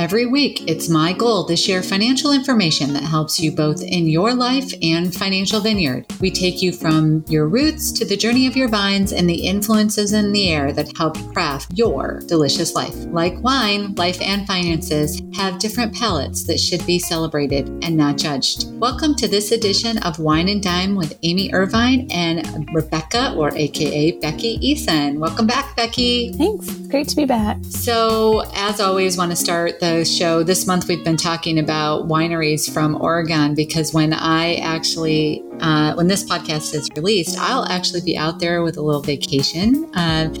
Every 0.00 0.24
week, 0.24 0.66
it's 0.66 0.88
my 0.88 1.12
goal 1.12 1.44
to 1.44 1.54
share 1.54 1.82
financial 1.82 2.32
information 2.32 2.94
that 2.94 3.02
helps 3.02 3.38
you 3.38 3.52
both 3.52 3.82
in 3.82 4.06
your 4.06 4.32
life 4.32 4.72
and 4.80 5.14
financial 5.14 5.60
vineyard. 5.60 6.06
We 6.22 6.30
take 6.30 6.62
you 6.62 6.72
from 6.72 7.22
your 7.28 7.46
roots 7.46 7.92
to 7.92 8.06
the 8.06 8.16
journey 8.16 8.46
of 8.46 8.56
your 8.56 8.68
vines 8.68 9.12
and 9.12 9.28
the 9.28 9.46
influences 9.46 10.14
in 10.14 10.32
the 10.32 10.48
air 10.48 10.72
that 10.72 10.96
help 10.96 11.18
craft 11.34 11.72
your 11.74 12.22
delicious 12.26 12.74
life. 12.74 12.94
Like 13.08 13.42
wine, 13.42 13.94
life 13.96 14.18
and 14.22 14.46
finances 14.46 15.20
have 15.34 15.58
different 15.58 15.94
palates 15.94 16.46
that 16.46 16.58
should 16.58 16.86
be 16.86 16.98
celebrated 16.98 17.68
and 17.84 17.94
not 17.94 18.16
judged. 18.16 18.72
Welcome 18.80 19.14
to 19.16 19.28
this 19.28 19.52
edition 19.52 19.98
of 19.98 20.18
Wine 20.18 20.48
and 20.48 20.62
Dime 20.62 20.96
with 20.96 21.18
Amy 21.24 21.52
Irvine 21.52 22.08
and 22.10 22.66
Rebecca, 22.72 23.34
or 23.36 23.54
AKA 23.54 24.12
Becky 24.20 24.58
Eason. 24.60 25.18
Welcome 25.18 25.46
back, 25.46 25.76
Becky. 25.76 26.32
Thanks. 26.32 26.70
Great 26.88 27.08
to 27.08 27.16
be 27.16 27.26
back. 27.26 27.58
So, 27.68 28.44
as 28.54 28.80
always, 28.80 29.18
want 29.18 29.30
to 29.30 29.36
start 29.36 29.78
the 29.78 29.89
show. 30.04 30.42
This 30.42 30.66
month 30.66 30.88
we've 30.88 31.04
been 31.04 31.16
talking 31.16 31.58
about 31.58 32.08
wineries 32.08 32.72
from 32.72 32.94
Oregon 33.00 33.54
because 33.54 33.92
when 33.92 34.12
I 34.12 34.54
actually, 34.54 35.42
uh, 35.60 35.94
when 35.94 36.08
this 36.08 36.24
podcast 36.24 36.74
is 36.74 36.88
released, 36.96 37.38
I'll 37.38 37.66
actually 37.66 38.00
be 38.00 38.16
out 38.16 38.40
there 38.40 38.62
with 38.62 38.76
a 38.76 38.82
little 38.82 39.02
vacation, 39.02 39.90
uh, 39.94 40.32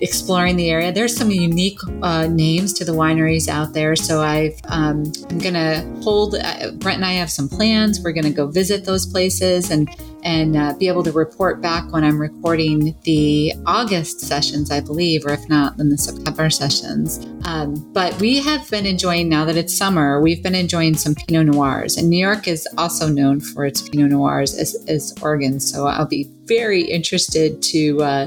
exploring 0.00 0.56
the 0.56 0.70
area. 0.70 0.92
There's 0.92 1.16
some 1.16 1.30
unique 1.30 1.78
uh, 2.02 2.26
names 2.26 2.72
to 2.74 2.84
the 2.84 2.92
wineries 2.92 3.48
out 3.48 3.72
there. 3.72 3.96
So 3.96 4.22
I've, 4.22 4.58
um, 4.68 5.12
I'm 5.30 5.38
going 5.38 5.54
to 5.54 5.86
hold, 6.02 6.34
uh, 6.34 6.72
Brent 6.72 6.96
and 6.96 7.04
I 7.04 7.12
have 7.12 7.30
some 7.30 7.48
plans. 7.48 8.00
We're 8.02 8.12
going 8.12 8.24
to 8.24 8.30
go 8.30 8.46
visit 8.46 8.84
those 8.84 9.06
places 9.06 9.70
and 9.70 9.88
and 10.26 10.56
uh, 10.56 10.74
be 10.74 10.88
able 10.88 11.04
to 11.04 11.12
report 11.12 11.62
back 11.62 11.92
when 11.92 12.02
I'm 12.02 12.20
recording 12.20 12.96
the 13.04 13.52
August 13.64 14.20
sessions, 14.20 14.72
I 14.72 14.80
believe, 14.80 15.24
or 15.24 15.32
if 15.32 15.48
not, 15.48 15.76
then 15.76 15.88
the 15.88 15.96
September 15.96 16.50
sessions. 16.50 17.24
Um, 17.44 17.74
but 17.92 18.18
we 18.20 18.40
have 18.40 18.68
been 18.68 18.86
enjoying, 18.86 19.28
now 19.28 19.44
that 19.44 19.56
it's 19.56 19.76
summer, 19.76 20.20
we've 20.20 20.42
been 20.42 20.56
enjoying 20.56 20.96
some 20.96 21.14
Pinot 21.14 21.54
Noirs. 21.54 21.96
And 21.96 22.10
New 22.10 22.18
York 22.18 22.48
is 22.48 22.66
also 22.76 23.08
known 23.08 23.38
for 23.38 23.64
its 23.64 23.88
Pinot 23.88 24.10
Noirs 24.10 24.45
as, 24.54 24.76
as 24.88 25.14
Oregon. 25.22 25.60
So 25.60 25.86
I'll 25.86 26.06
be 26.06 26.28
very 26.44 26.82
interested 26.82 27.62
to. 27.62 28.02
Uh, 28.02 28.26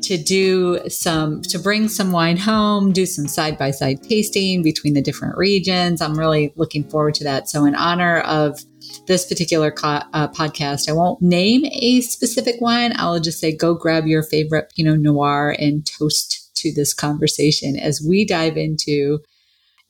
to 0.00 0.16
do 0.16 0.78
some 0.88 1.42
to 1.42 1.58
bring 1.58 1.88
some 1.88 2.12
wine 2.12 2.36
home 2.36 2.92
do 2.92 3.04
some 3.04 3.26
side 3.26 3.58
by 3.58 3.72
side 3.72 4.00
tasting 4.00 4.62
between 4.62 4.94
the 4.94 5.02
different 5.02 5.36
regions 5.36 6.00
i'm 6.00 6.16
really 6.16 6.52
looking 6.54 6.88
forward 6.88 7.12
to 7.12 7.24
that 7.24 7.48
so 7.48 7.64
in 7.64 7.74
honor 7.74 8.20
of 8.20 8.60
this 9.06 9.26
particular 9.26 9.70
co- 9.70 10.02
uh, 10.12 10.28
podcast, 10.28 10.88
I 10.88 10.92
won't 10.92 11.20
name 11.20 11.64
a 11.66 12.00
specific 12.00 12.60
wine. 12.60 12.92
I'll 12.96 13.20
just 13.20 13.40
say 13.40 13.54
go 13.54 13.74
grab 13.74 14.06
your 14.06 14.22
favorite 14.22 14.72
Pinot 14.74 15.00
Noir 15.00 15.56
and 15.58 15.86
toast 15.86 16.50
to 16.56 16.72
this 16.72 16.92
conversation 16.92 17.76
as 17.76 18.04
we 18.06 18.24
dive 18.24 18.56
into 18.56 19.20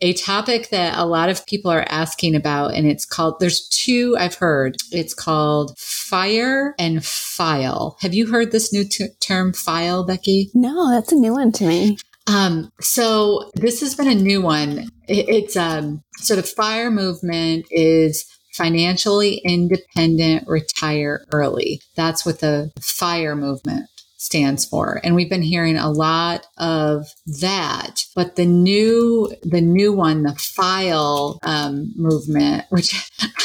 a 0.00 0.12
topic 0.14 0.70
that 0.70 0.96
a 0.96 1.04
lot 1.04 1.28
of 1.28 1.46
people 1.46 1.70
are 1.70 1.86
asking 1.88 2.34
about. 2.34 2.74
And 2.74 2.86
it's 2.86 3.04
called, 3.04 3.40
there's 3.40 3.68
two 3.68 4.16
I've 4.18 4.36
heard. 4.36 4.76
It's 4.92 5.14
called 5.14 5.76
fire 5.78 6.74
and 6.78 7.04
file. 7.04 7.96
Have 8.00 8.14
you 8.14 8.26
heard 8.30 8.52
this 8.52 8.72
new 8.72 8.84
t- 8.84 9.08
term 9.20 9.52
file, 9.52 10.04
Becky? 10.04 10.50
No, 10.54 10.90
that's 10.90 11.12
a 11.12 11.16
new 11.16 11.32
one 11.32 11.52
to 11.52 11.66
me. 11.66 11.98
Um, 12.26 12.70
so 12.80 13.50
this 13.54 13.80
has 13.80 13.94
been 13.94 14.08
a 14.08 14.14
new 14.14 14.42
one. 14.42 14.90
It, 15.08 15.28
it's 15.28 15.56
um, 15.56 16.02
so 16.18 16.36
the 16.36 16.42
fire 16.42 16.90
movement 16.90 17.66
is 17.70 18.26
financially 18.52 19.40
independent, 19.44 20.46
retire 20.46 21.24
early. 21.32 21.80
That's 21.96 22.26
what 22.26 22.40
the 22.40 22.70
FIRE 22.80 23.36
movement 23.36 23.88
stands 24.18 24.64
for. 24.64 25.00
And 25.02 25.14
we've 25.14 25.30
been 25.30 25.42
hearing 25.42 25.78
a 25.78 25.90
lot 25.90 26.46
of 26.58 27.06
that. 27.40 28.04
But 28.14 28.36
the 28.36 28.44
new, 28.44 29.32
the 29.42 29.60
new 29.62 29.92
one, 29.92 30.24
the 30.24 30.34
file 30.34 31.38
um, 31.42 31.92
movement, 31.96 32.66
which 32.70 32.94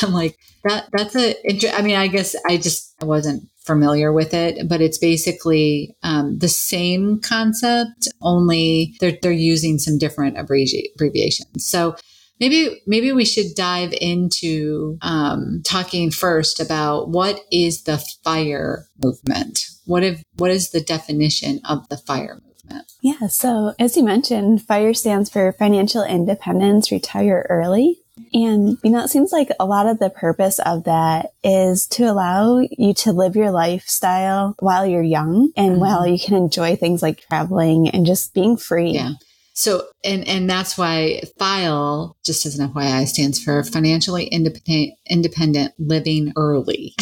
I'm 0.01 0.11
like, 0.11 0.37
that 0.65 0.87
that's 0.93 1.15
a. 1.15 1.35
I 1.77 1.81
mean, 1.81 1.95
I 1.95 2.07
guess 2.07 2.35
I 2.47 2.57
just 2.57 2.95
I 3.01 3.05
wasn't 3.05 3.49
familiar 3.65 4.13
with 4.13 4.33
it, 4.33 4.67
but 4.67 4.81
it's 4.81 4.97
basically 4.97 5.95
um, 6.03 6.37
the 6.39 6.47
same 6.47 7.19
concept, 7.19 8.07
only 8.21 8.95
they're 8.99 9.17
they're 9.21 9.31
using 9.31 9.77
some 9.77 9.97
different 9.97 10.37
abbreviations. 10.37 11.65
So 11.65 11.95
maybe 12.43 12.81
maybe 12.85 13.11
we 13.13 13.23
should 13.23 13.55
dive 13.55 13.93
into 14.01 14.97
um, 15.01 15.61
talking 15.65 16.11
first 16.11 16.59
about 16.59 17.07
what 17.09 17.39
is 17.51 17.83
the 17.83 18.03
fire 18.23 18.87
movement? 19.01 19.61
What 19.85 20.03
if 20.03 20.23
what 20.35 20.51
is 20.51 20.71
the 20.71 20.81
definition 20.81 21.61
of 21.63 21.87
the 21.87 21.97
fire 21.97 22.41
movement? 22.45 22.91
Yeah 23.01 23.27
so 23.27 23.73
as 23.79 23.95
you 23.95 24.03
mentioned 24.03 24.61
fire 24.61 24.93
stands 24.93 25.29
for 25.29 25.53
financial 25.53 26.03
independence 26.03 26.91
retire 26.91 27.45
early. 27.49 27.99
And 28.33 28.77
you 28.83 28.91
know 28.91 29.03
it 29.03 29.09
seems 29.09 29.31
like 29.31 29.49
a 29.59 29.65
lot 29.65 29.87
of 29.87 29.99
the 29.99 30.09
purpose 30.09 30.59
of 30.59 30.83
that 30.83 31.33
is 31.43 31.87
to 31.87 32.03
allow 32.03 32.59
you 32.59 32.93
to 32.95 33.13
live 33.13 33.37
your 33.37 33.51
lifestyle 33.51 34.55
while 34.59 34.85
you're 34.85 35.01
young 35.01 35.51
and 35.55 35.73
mm-hmm. 35.73 35.81
while 35.81 36.05
you 36.05 36.19
can 36.19 36.35
enjoy 36.35 36.75
things 36.75 37.01
like 37.01 37.25
traveling 37.27 37.89
and 37.89 38.05
just 38.05 38.33
being 38.33 38.57
free. 38.57 38.91
Yeah 38.91 39.13
so, 39.53 39.87
and, 40.03 40.27
and 40.27 40.49
that's 40.49 40.77
why 40.77 41.21
FILE, 41.37 42.17
just 42.25 42.45
as 42.45 42.57
an 42.57 42.69
FYI, 42.69 43.07
stands 43.07 43.41
for 43.41 43.63
financially 43.63 44.25
independent, 44.25 44.97
independent 45.07 45.73
living 45.77 46.33
early. 46.35 46.95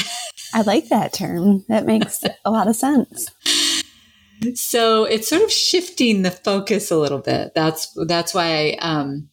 I 0.53 0.61
like 0.61 0.90
that 0.90 1.13
term. 1.13 1.63
That 1.69 1.85
makes 1.85 2.23
a 2.44 2.51
lot 2.51 2.67
of 2.67 2.75
sense. 2.75 3.28
So 4.56 5.06
it's 5.06 5.29
sort 5.29 5.44
of 5.44 5.51
shifting 5.51 6.23
the 6.23 6.31
focus 6.31 6.91
a 6.91 6.97
little 6.97 7.19
bit. 7.19 7.53
That's, 7.56 7.95
that's 8.06 8.34
why, 8.34 8.72
I, 8.72 8.78
um, 8.81 9.29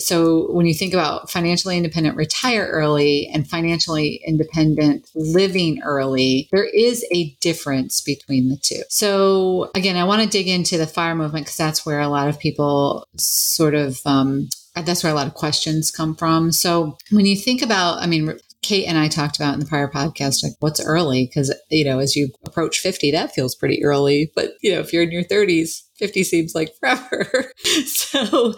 so 0.00 0.50
when 0.52 0.66
you 0.66 0.74
think 0.74 0.94
about 0.94 1.30
financially 1.30 1.76
independent 1.76 2.16
retire 2.16 2.68
early 2.70 3.28
and 3.32 3.48
financially 3.48 4.22
independent 4.26 5.10
living 5.14 5.80
early, 5.82 6.48
there 6.52 6.64
is 6.64 7.04
a 7.12 7.34
difference 7.40 8.00
between 8.00 8.48
the 8.48 8.56
two. 8.56 8.82
So 8.88 9.70
again, 9.74 9.96
I 9.96 10.04
want 10.04 10.22
to 10.22 10.28
dig 10.28 10.48
into 10.48 10.78
the 10.78 10.86
fire 10.86 11.14
movement 11.14 11.46
because 11.46 11.56
that's 11.56 11.84
where 11.84 12.00
a 12.00 12.08
lot 12.08 12.28
of 12.28 12.38
people 12.38 13.06
sort 13.16 13.74
of, 13.74 14.00
um, 14.06 14.48
that's 14.74 15.02
where 15.02 15.12
a 15.12 15.16
lot 15.16 15.26
of 15.26 15.34
questions 15.34 15.90
come 15.90 16.14
from. 16.14 16.52
So 16.52 16.96
when 17.10 17.26
you 17.26 17.36
think 17.36 17.62
about, 17.62 17.98
I 17.98 18.06
mean, 18.06 18.38
Kate 18.62 18.86
and 18.86 18.96
I 18.96 19.08
talked 19.08 19.36
about 19.36 19.54
in 19.54 19.60
the 19.60 19.66
prior 19.66 19.88
podcast, 19.88 20.44
like 20.44 20.52
what's 20.60 20.80
early? 20.80 21.26
Because, 21.26 21.52
you 21.68 21.84
know, 21.84 21.98
as 21.98 22.14
you 22.14 22.30
approach 22.46 22.78
50, 22.78 23.10
that 23.10 23.34
feels 23.34 23.56
pretty 23.56 23.84
early. 23.84 24.30
But, 24.36 24.52
you 24.62 24.72
know, 24.72 24.78
if 24.78 24.92
you're 24.92 25.02
in 25.02 25.10
your 25.10 25.24
30s, 25.24 25.82
50 25.96 26.22
seems 26.22 26.54
like 26.54 26.72
forever. 26.76 27.52
so 27.84 28.54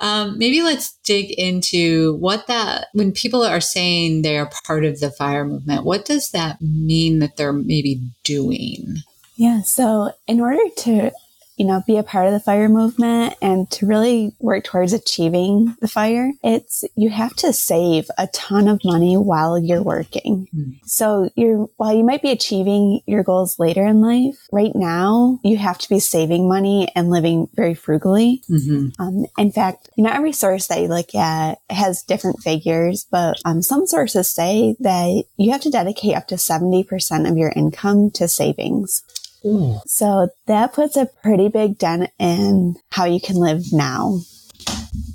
um, 0.00 0.38
maybe 0.38 0.62
let's 0.62 0.96
dig 1.04 1.30
into 1.32 2.14
what 2.16 2.46
that, 2.46 2.86
when 2.92 3.12
people 3.12 3.42
are 3.42 3.60
saying 3.60 4.22
they 4.22 4.38
are 4.38 4.50
part 4.66 4.84
of 4.84 5.00
the 5.00 5.10
fire 5.10 5.44
movement, 5.44 5.84
what 5.84 6.04
does 6.04 6.30
that 6.30 6.60
mean 6.60 7.18
that 7.18 7.36
they're 7.36 7.52
maybe 7.52 8.00
doing? 8.24 8.98
Yeah. 9.36 9.62
So, 9.62 10.12
in 10.26 10.40
order 10.40 10.62
to 10.78 11.12
you 11.58 11.66
know, 11.66 11.82
be 11.86 11.96
a 11.96 12.02
part 12.02 12.26
of 12.26 12.32
the 12.32 12.40
fire 12.40 12.68
movement 12.68 13.34
and 13.42 13.70
to 13.72 13.86
really 13.86 14.32
work 14.38 14.64
towards 14.64 14.92
achieving 14.92 15.76
the 15.80 15.88
fire, 15.88 16.32
it's 16.42 16.84
you 16.94 17.10
have 17.10 17.34
to 17.36 17.52
save 17.52 18.08
a 18.16 18.28
ton 18.28 18.68
of 18.68 18.80
money 18.84 19.16
while 19.16 19.58
you're 19.58 19.82
working. 19.82 20.48
Mm. 20.54 20.78
So 20.84 21.30
you're 21.34 21.68
while 21.76 21.94
you 21.94 22.04
might 22.04 22.22
be 22.22 22.30
achieving 22.30 23.00
your 23.06 23.24
goals 23.24 23.58
later 23.58 23.84
in 23.84 24.00
life, 24.00 24.38
right 24.52 24.74
now 24.74 25.40
you 25.42 25.56
have 25.56 25.78
to 25.78 25.88
be 25.88 25.98
saving 25.98 26.48
money 26.48 26.88
and 26.94 27.10
living 27.10 27.48
very 27.54 27.74
frugally. 27.74 28.42
Mm-hmm. 28.48 29.02
Um, 29.02 29.26
in 29.36 29.50
fact, 29.50 29.88
you 29.96 30.04
know, 30.04 30.12
every 30.12 30.32
source 30.32 30.68
that 30.68 30.80
you 30.80 30.88
look 30.88 31.14
at 31.14 31.58
has 31.70 32.02
different 32.02 32.40
figures, 32.40 33.06
but 33.10 33.36
um, 33.44 33.62
some 33.62 33.86
sources 33.86 34.30
say 34.30 34.76
that 34.80 35.24
you 35.36 35.50
have 35.50 35.62
to 35.62 35.70
dedicate 35.70 36.14
up 36.14 36.28
to 36.28 36.36
70% 36.36 37.28
of 37.28 37.36
your 37.36 37.52
income 37.56 38.10
to 38.12 38.28
savings. 38.28 39.02
Ooh. 39.44 39.80
So 39.86 40.28
that 40.46 40.72
puts 40.72 40.96
a 40.96 41.06
pretty 41.22 41.48
big 41.48 41.78
dent 41.78 42.10
in 42.18 42.76
how 42.90 43.04
you 43.04 43.20
can 43.20 43.36
live 43.36 43.72
now. 43.72 44.20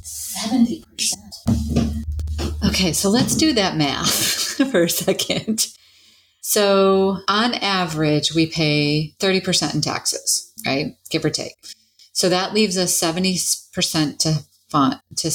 70%. 0.03 0.83
Okay, 2.65 2.93
so 2.93 3.09
let's 3.09 3.35
do 3.35 3.53
that 3.53 3.75
math 3.75 4.55
for 4.71 4.83
a 4.83 4.89
second. 4.89 5.67
So 6.41 7.19
on 7.27 7.53
average, 7.55 8.33
we 8.33 8.47
pay 8.47 9.15
30% 9.19 9.75
in 9.75 9.81
taxes, 9.81 10.51
right? 10.65 10.95
Give 11.09 11.23
or 11.23 11.29
take. 11.29 11.55
So 12.13 12.29
that 12.29 12.53
leaves 12.53 12.77
us 12.77 12.99
70% 12.99 14.19
to 14.19 14.43
fund, 14.69 14.99
to, 15.17 15.31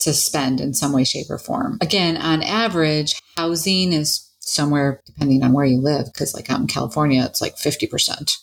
to 0.00 0.14
spend 0.14 0.60
in 0.60 0.74
some 0.74 0.92
way, 0.92 1.04
shape, 1.04 1.30
or 1.30 1.38
form. 1.38 1.78
Again, 1.80 2.16
on 2.16 2.42
average, 2.42 3.20
housing 3.36 3.92
is 3.92 4.28
somewhere 4.44 5.02
depending 5.06 5.42
on 5.42 5.52
where 5.52 5.64
you 5.64 5.78
live, 5.78 6.06
because 6.06 6.34
like 6.34 6.50
out 6.50 6.60
in 6.60 6.66
California, 6.66 7.24
it's 7.24 7.40
like 7.40 7.56
50%. 7.56 8.36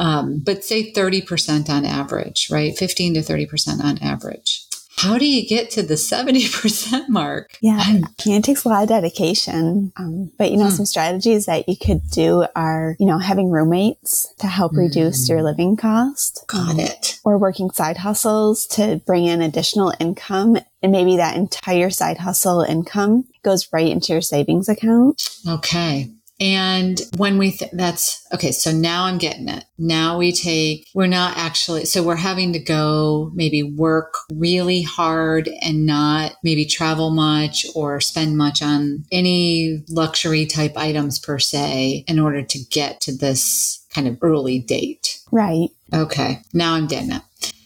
Um, 0.00 0.40
but 0.44 0.64
say 0.64 0.92
30% 0.92 1.68
on 1.68 1.84
average, 1.84 2.48
right? 2.50 2.76
15 2.76 3.14
to 3.14 3.20
30% 3.20 3.82
on 3.82 3.98
average. 3.98 4.64
How 4.98 5.16
do 5.16 5.26
you 5.26 5.46
get 5.46 5.70
to 5.72 5.82
the 5.82 5.94
70% 5.94 7.08
mark? 7.08 7.56
Yeah, 7.60 8.00
it 8.26 8.42
takes 8.42 8.64
a 8.64 8.68
lot 8.68 8.82
of 8.82 8.88
dedication. 8.88 9.92
Um, 9.96 10.32
but, 10.36 10.50
you 10.50 10.56
know, 10.56 10.64
hmm. 10.64 10.70
some 10.70 10.86
strategies 10.86 11.46
that 11.46 11.68
you 11.68 11.76
could 11.76 12.00
do 12.10 12.46
are, 12.56 12.96
you 12.98 13.06
know, 13.06 13.18
having 13.18 13.48
roommates 13.48 14.26
to 14.40 14.48
help 14.48 14.72
mm. 14.72 14.78
reduce 14.78 15.28
your 15.28 15.44
living 15.44 15.76
cost. 15.76 16.44
Got 16.48 16.70
um, 16.70 16.80
it. 16.80 17.20
Or 17.22 17.38
working 17.38 17.70
side 17.70 17.98
hustles 17.98 18.66
to 18.68 19.00
bring 19.06 19.26
in 19.26 19.40
additional 19.40 19.92
income. 20.00 20.58
And 20.82 20.90
maybe 20.90 21.16
that 21.16 21.36
entire 21.36 21.90
side 21.90 22.18
hustle 22.18 22.62
income 22.62 23.24
goes 23.48 23.68
right 23.72 23.88
into 23.88 24.12
your 24.12 24.20
savings 24.20 24.68
account. 24.68 25.28
Okay. 25.48 26.10
And 26.40 27.00
when 27.16 27.36
we, 27.36 27.50
th- 27.52 27.72
that's 27.72 28.24
okay. 28.32 28.52
So 28.52 28.70
now 28.70 29.04
I'm 29.04 29.18
getting 29.18 29.48
it. 29.48 29.64
Now 29.76 30.18
we 30.18 30.32
take, 30.32 30.86
we're 30.94 31.06
not 31.06 31.36
actually, 31.36 31.84
so 31.84 32.02
we're 32.02 32.14
having 32.14 32.52
to 32.52 32.60
go 32.60 33.32
maybe 33.34 33.62
work 33.64 34.14
really 34.32 34.82
hard 34.82 35.48
and 35.62 35.84
not 35.84 36.34
maybe 36.44 36.64
travel 36.64 37.10
much 37.10 37.66
or 37.74 38.00
spend 38.00 38.36
much 38.36 38.62
on 38.62 39.04
any 39.10 39.82
luxury 39.88 40.46
type 40.46 40.76
items 40.76 41.18
per 41.18 41.40
se 41.40 42.04
in 42.06 42.20
order 42.20 42.42
to 42.42 42.58
get 42.70 43.00
to 43.00 43.16
this 43.16 43.84
kind 43.92 44.06
of 44.06 44.18
early 44.22 44.60
date. 44.60 45.18
Right. 45.32 45.70
Okay. 45.92 46.42
Now 46.52 46.74
I'm 46.74 46.86
getting 46.86 47.12
it. 47.12 47.22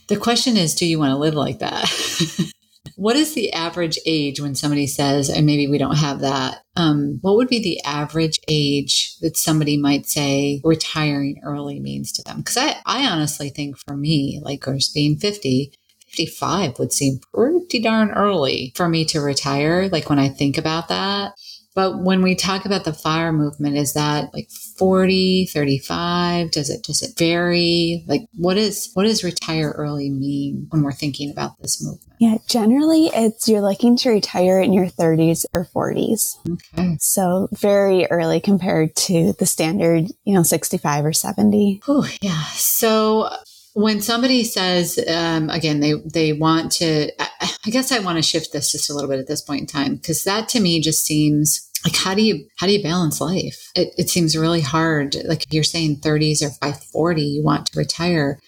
The 0.08 0.16
question 0.16 0.56
is, 0.56 0.74
do 0.74 0.86
you 0.86 0.98
want 0.98 1.10
to 1.10 1.18
live 1.18 1.34
like 1.34 1.58
that? 1.58 2.52
What 2.96 3.16
is 3.16 3.34
the 3.34 3.52
average 3.52 3.98
age 4.06 4.40
when 4.40 4.54
somebody 4.54 4.86
says, 4.86 5.28
and 5.28 5.46
maybe 5.46 5.68
we 5.68 5.78
don't 5.78 5.96
have 5.96 6.20
that? 6.20 6.64
Um, 6.76 7.18
what 7.20 7.36
would 7.36 7.48
be 7.48 7.62
the 7.62 7.80
average 7.84 8.40
age 8.48 9.16
that 9.20 9.36
somebody 9.36 9.76
might 9.76 10.06
say 10.06 10.60
retiring 10.64 11.40
early 11.44 11.80
means 11.80 12.12
to 12.12 12.22
them? 12.22 12.38
Because 12.38 12.56
I, 12.56 12.76
I 12.86 13.06
honestly 13.06 13.50
think 13.50 13.76
for 13.78 13.96
me, 13.96 14.40
like, 14.42 14.62
course, 14.62 14.88
being 14.88 15.16
50, 15.16 15.72
55 16.12 16.78
would 16.78 16.92
seem 16.92 17.20
pretty 17.32 17.80
darn 17.80 18.10
early 18.10 18.72
for 18.76 18.88
me 18.88 19.04
to 19.06 19.20
retire. 19.20 19.88
Like 19.88 20.10
when 20.10 20.18
I 20.18 20.28
think 20.28 20.58
about 20.58 20.88
that. 20.88 21.32
But 21.74 22.02
when 22.02 22.22
we 22.22 22.34
talk 22.34 22.64
about 22.64 22.84
the 22.84 22.92
fire 22.92 23.32
movement, 23.32 23.76
is 23.76 23.94
that 23.94 24.32
like 24.34 24.50
40, 24.50 25.46
35? 25.46 26.50
Does 26.50 26.70
it, 26.70 26.82
does 26.82 27.02
it 27.02 27.16
vary? 27.18 28.04
Like 28.06 28.22
what 28.36 28.56
is, 28.56 28.90
what 28.94 29.04
does 29.04 29.24
retire 29.24 29.70
early 29.70 30.10
mean 30.10 30.66
when 30.70 30.82
we're 30.82 30.92
thinking 30.92 31.30
about 31.30 31.58
this 31.60 31.82
movement? 31.82 32.12
Yeah, 32.18 32.36
generally 32.46 33.06
it's 33.06 33.48
you're 33.48 33.62
looking 33.62 33.96
to 33.96 34.10
retire 34.10 34.60
in 34.60 34.72
your 34.72 34.86
30s 34.86 35.44
or 35.54 35.64
40s. 35.64 36.36
Okay. 36.48 36.96
So 37.00 37.48
very 37.52 38.06
early 38.06 38.40
compared 38.40 38.94
to 38.96 39.32
the 39.38 39.46
standard, 39.46 40.06
you 40.24 40.34
know, 40.34 40.42
65 40.42 41.04
or 41.04 41.12
70. 41.12 41.82
Oh, 41.88 42.08
yeah. 42.20 42.44
So 42.52 43.28
when 43.74 44.00
somebody 44.00 44.44
says 44.44 44.98
um, 45.08 45.48
again 45.50 45.80
they 45.80 45.94
they 46.12 46.32
want 46.32 46.70
to 46.70 47.10
i 47.20 47.70
guess 47.70 47.90
i 47.90 47.98
want 47.98 48.16
to 48.18 48.22
shift 48.22 48.52
this 48.52 48.72
just 48.72 48.90
a 48.90 48.94
little 48.94 49.08
bit 49.08 49.18
at 49.18 49.26
this 49.26 49.40
point 49.40 49.60
in 49.60 49.66
time 49.66 49.96
because 49.96 50.24
that 50.24 50.48
to 50.48 50.60
me 50.60 50.80
just 50.80 51.04
seems 51.04 51.70
like 51.84 51.96
how 51.96 52.14
do 52.14 52.22
you 52.22 52.46
how 52.58 52.66
do 52.66 52.72
you 52.72 52.82
balance 52.82 53.20
life? 53.20 53.70
It, 53.74 53.92
it 53.98 54.10
seems 54.10 54.36
really 54.36 54.60
hard 54.60 55.16
like 55.24 55.44
if 55.44 55.52
you're 55.52 55.64
saying 55.64 55.96
30s 55.96 56.42
or 56.42 56.50
by 56.60 56.72
40 56.72 57.22
you 57.22 57.42
want 57.42 57.66
to 57.66 57.78
retire. 57.78 58.38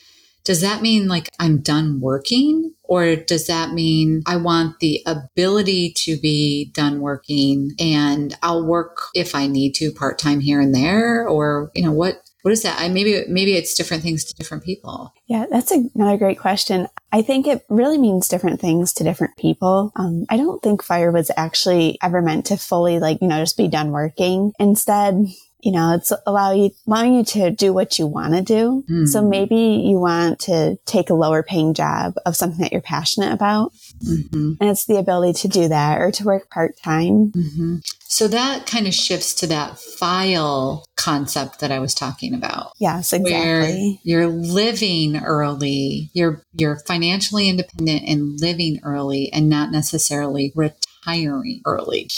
Does 0.45 0.61
that 0.61 0.83
mean 0.83 1.09
like 1.09 1.29
i'm 1.39 1.59
done 1.59 2.01
working? 2.01 2.75
Or 2.87 3.17
does 3.17 3.47
that 3.47 3.73
mean 3.73 4.23
I 4.27 4.37
want 4.37 4.79
the 4.81 5.01
ability 5.07 5.95
to 6.05 6.19
be 6.21 6.71
done 6.75 7.01
working 7.01 7.71
and 7.81 8.37
I'll 8.43 8.67
work 8.67 8.99
if 9.15 9.35
I 9.35 9.47
need 9.47 9.73
to 9.77 9.91
part 9.91 10.19
time 10.19 10.41
here 10.41 10.61
and 10.61 10.75
there? 10.75 11.27
Or, 11.27 11.71
you 11.75 11.83
know, 11.83 11.93
what, 11.93 12.29
what 12.45 12.53
is 12.53 12.63
that? 12.63 12.79
I 12.79 12.91
maybe 12.91 13.25
maybe 13.27 13.55
it's 13.55 13.73
different 13.73 14.03
things 14.03 14.23
to 14.25 14.35
different 14.35 14.65
people. 14.65 15.15
Yeah, 15.27 15.47
that's 15.51 15.71
another 15.73 16.19
great 16.19 16.39
question. 16.39 16.89
I 17.11 17.23
think 17.23 17.47
it 17.47 17.65
really 17.71 17.97
means 17.97 18.29
different 18.29 18.61
things 18.61 18.93
to 18.95 19.05
different 19.05 19.39
people. 19.39 19.93
Um, 19.97 20.27
I 20.29 20.37
don't 20.37 20.63
think 20.63 20.83
fire 20.83 21.11
was 21.11 21.31
actually 21.39 21.97
ever 22.03 22.21
meant 22.21 22.45
to 22.47 22.59
fully 22.59 22.99
like 22.99 23.23
you 23.23 23.29
know 23.29 23.39
just 23.41 23.57
be 23.57 23.67
done 23.67 23.93
working. 23.93 24.53
Instead, 24.61 25.25
you 25.63 25.73
know, 25.73 25.95
it's 25.95 26.13
allow 26.27 26.53
you, 26.53 26.71
allowing 26.87 27.15
you 27.15 27.25
to 27.25 27.51
do 27.51 27.73
what 27.73 27.99
you 27.99 28.07
want 28.07 28.35
to 28.35 28.43
do. 28.43 28.85
Mm. 28.91 29.09
So 29.09 29.27
maybe 29.27 29.83
you 29.83 29.99
want 29.99 30.41
to 30.41 30.77
take 30.85 31.09
a 31.09 31.15
lower 31.15 31.43
paying 31.43 31.73
job 31.73 32.13
of 32.27 32.37
something 32.37 32.61
that 32.61 32.73
you're 32.73 32.83
passionate 32.83 33.33
about. 33.33 33.73
Mm-hmm. 34.05 34.53
And 34.61 34.71
it's 34.71 34.87
the 34.87 34.97
ability 34.97 35.41
to 35.41 35.49
do 35.49 35.69
that 35.69 36.01
or 36.01 36.11
to 36.13 36.25
work 36.25 36.51
part 36.51 36.77
time. 36.83 37.33
Mm-hmm. 37.33 37.77
So 38.01 38.29
that 38.29 38.67
kind 38.67 38.87
of 38.87 38.95
shifts 38.95 39.35
to 39.35 39.47
that 39.49 39.79
file 39.79 40.85
concept 40.97 41.61
that 41.61 41.73
I 41.73 41.79
was 41.79 41.95
talking 41.95 42.35
about. 42.35 42.73
Yes, 42.79 43.13
exactly. 43.13 44.01
you're 44.05 44.29
living 44.29 45.17
early, 45.17 46.11
you're 46.13 46.43
you're 46.53 46.79
financially 46.87 47.49
independent 47.49 48.03
and 48.07 48.41
living 48.41 48.81
early 48.85 49.33
and 49.33 49.49
not 49.49 49.73
necessarily 49.73 50.53
retiring 50.55 51.61
early. 51.67 52.09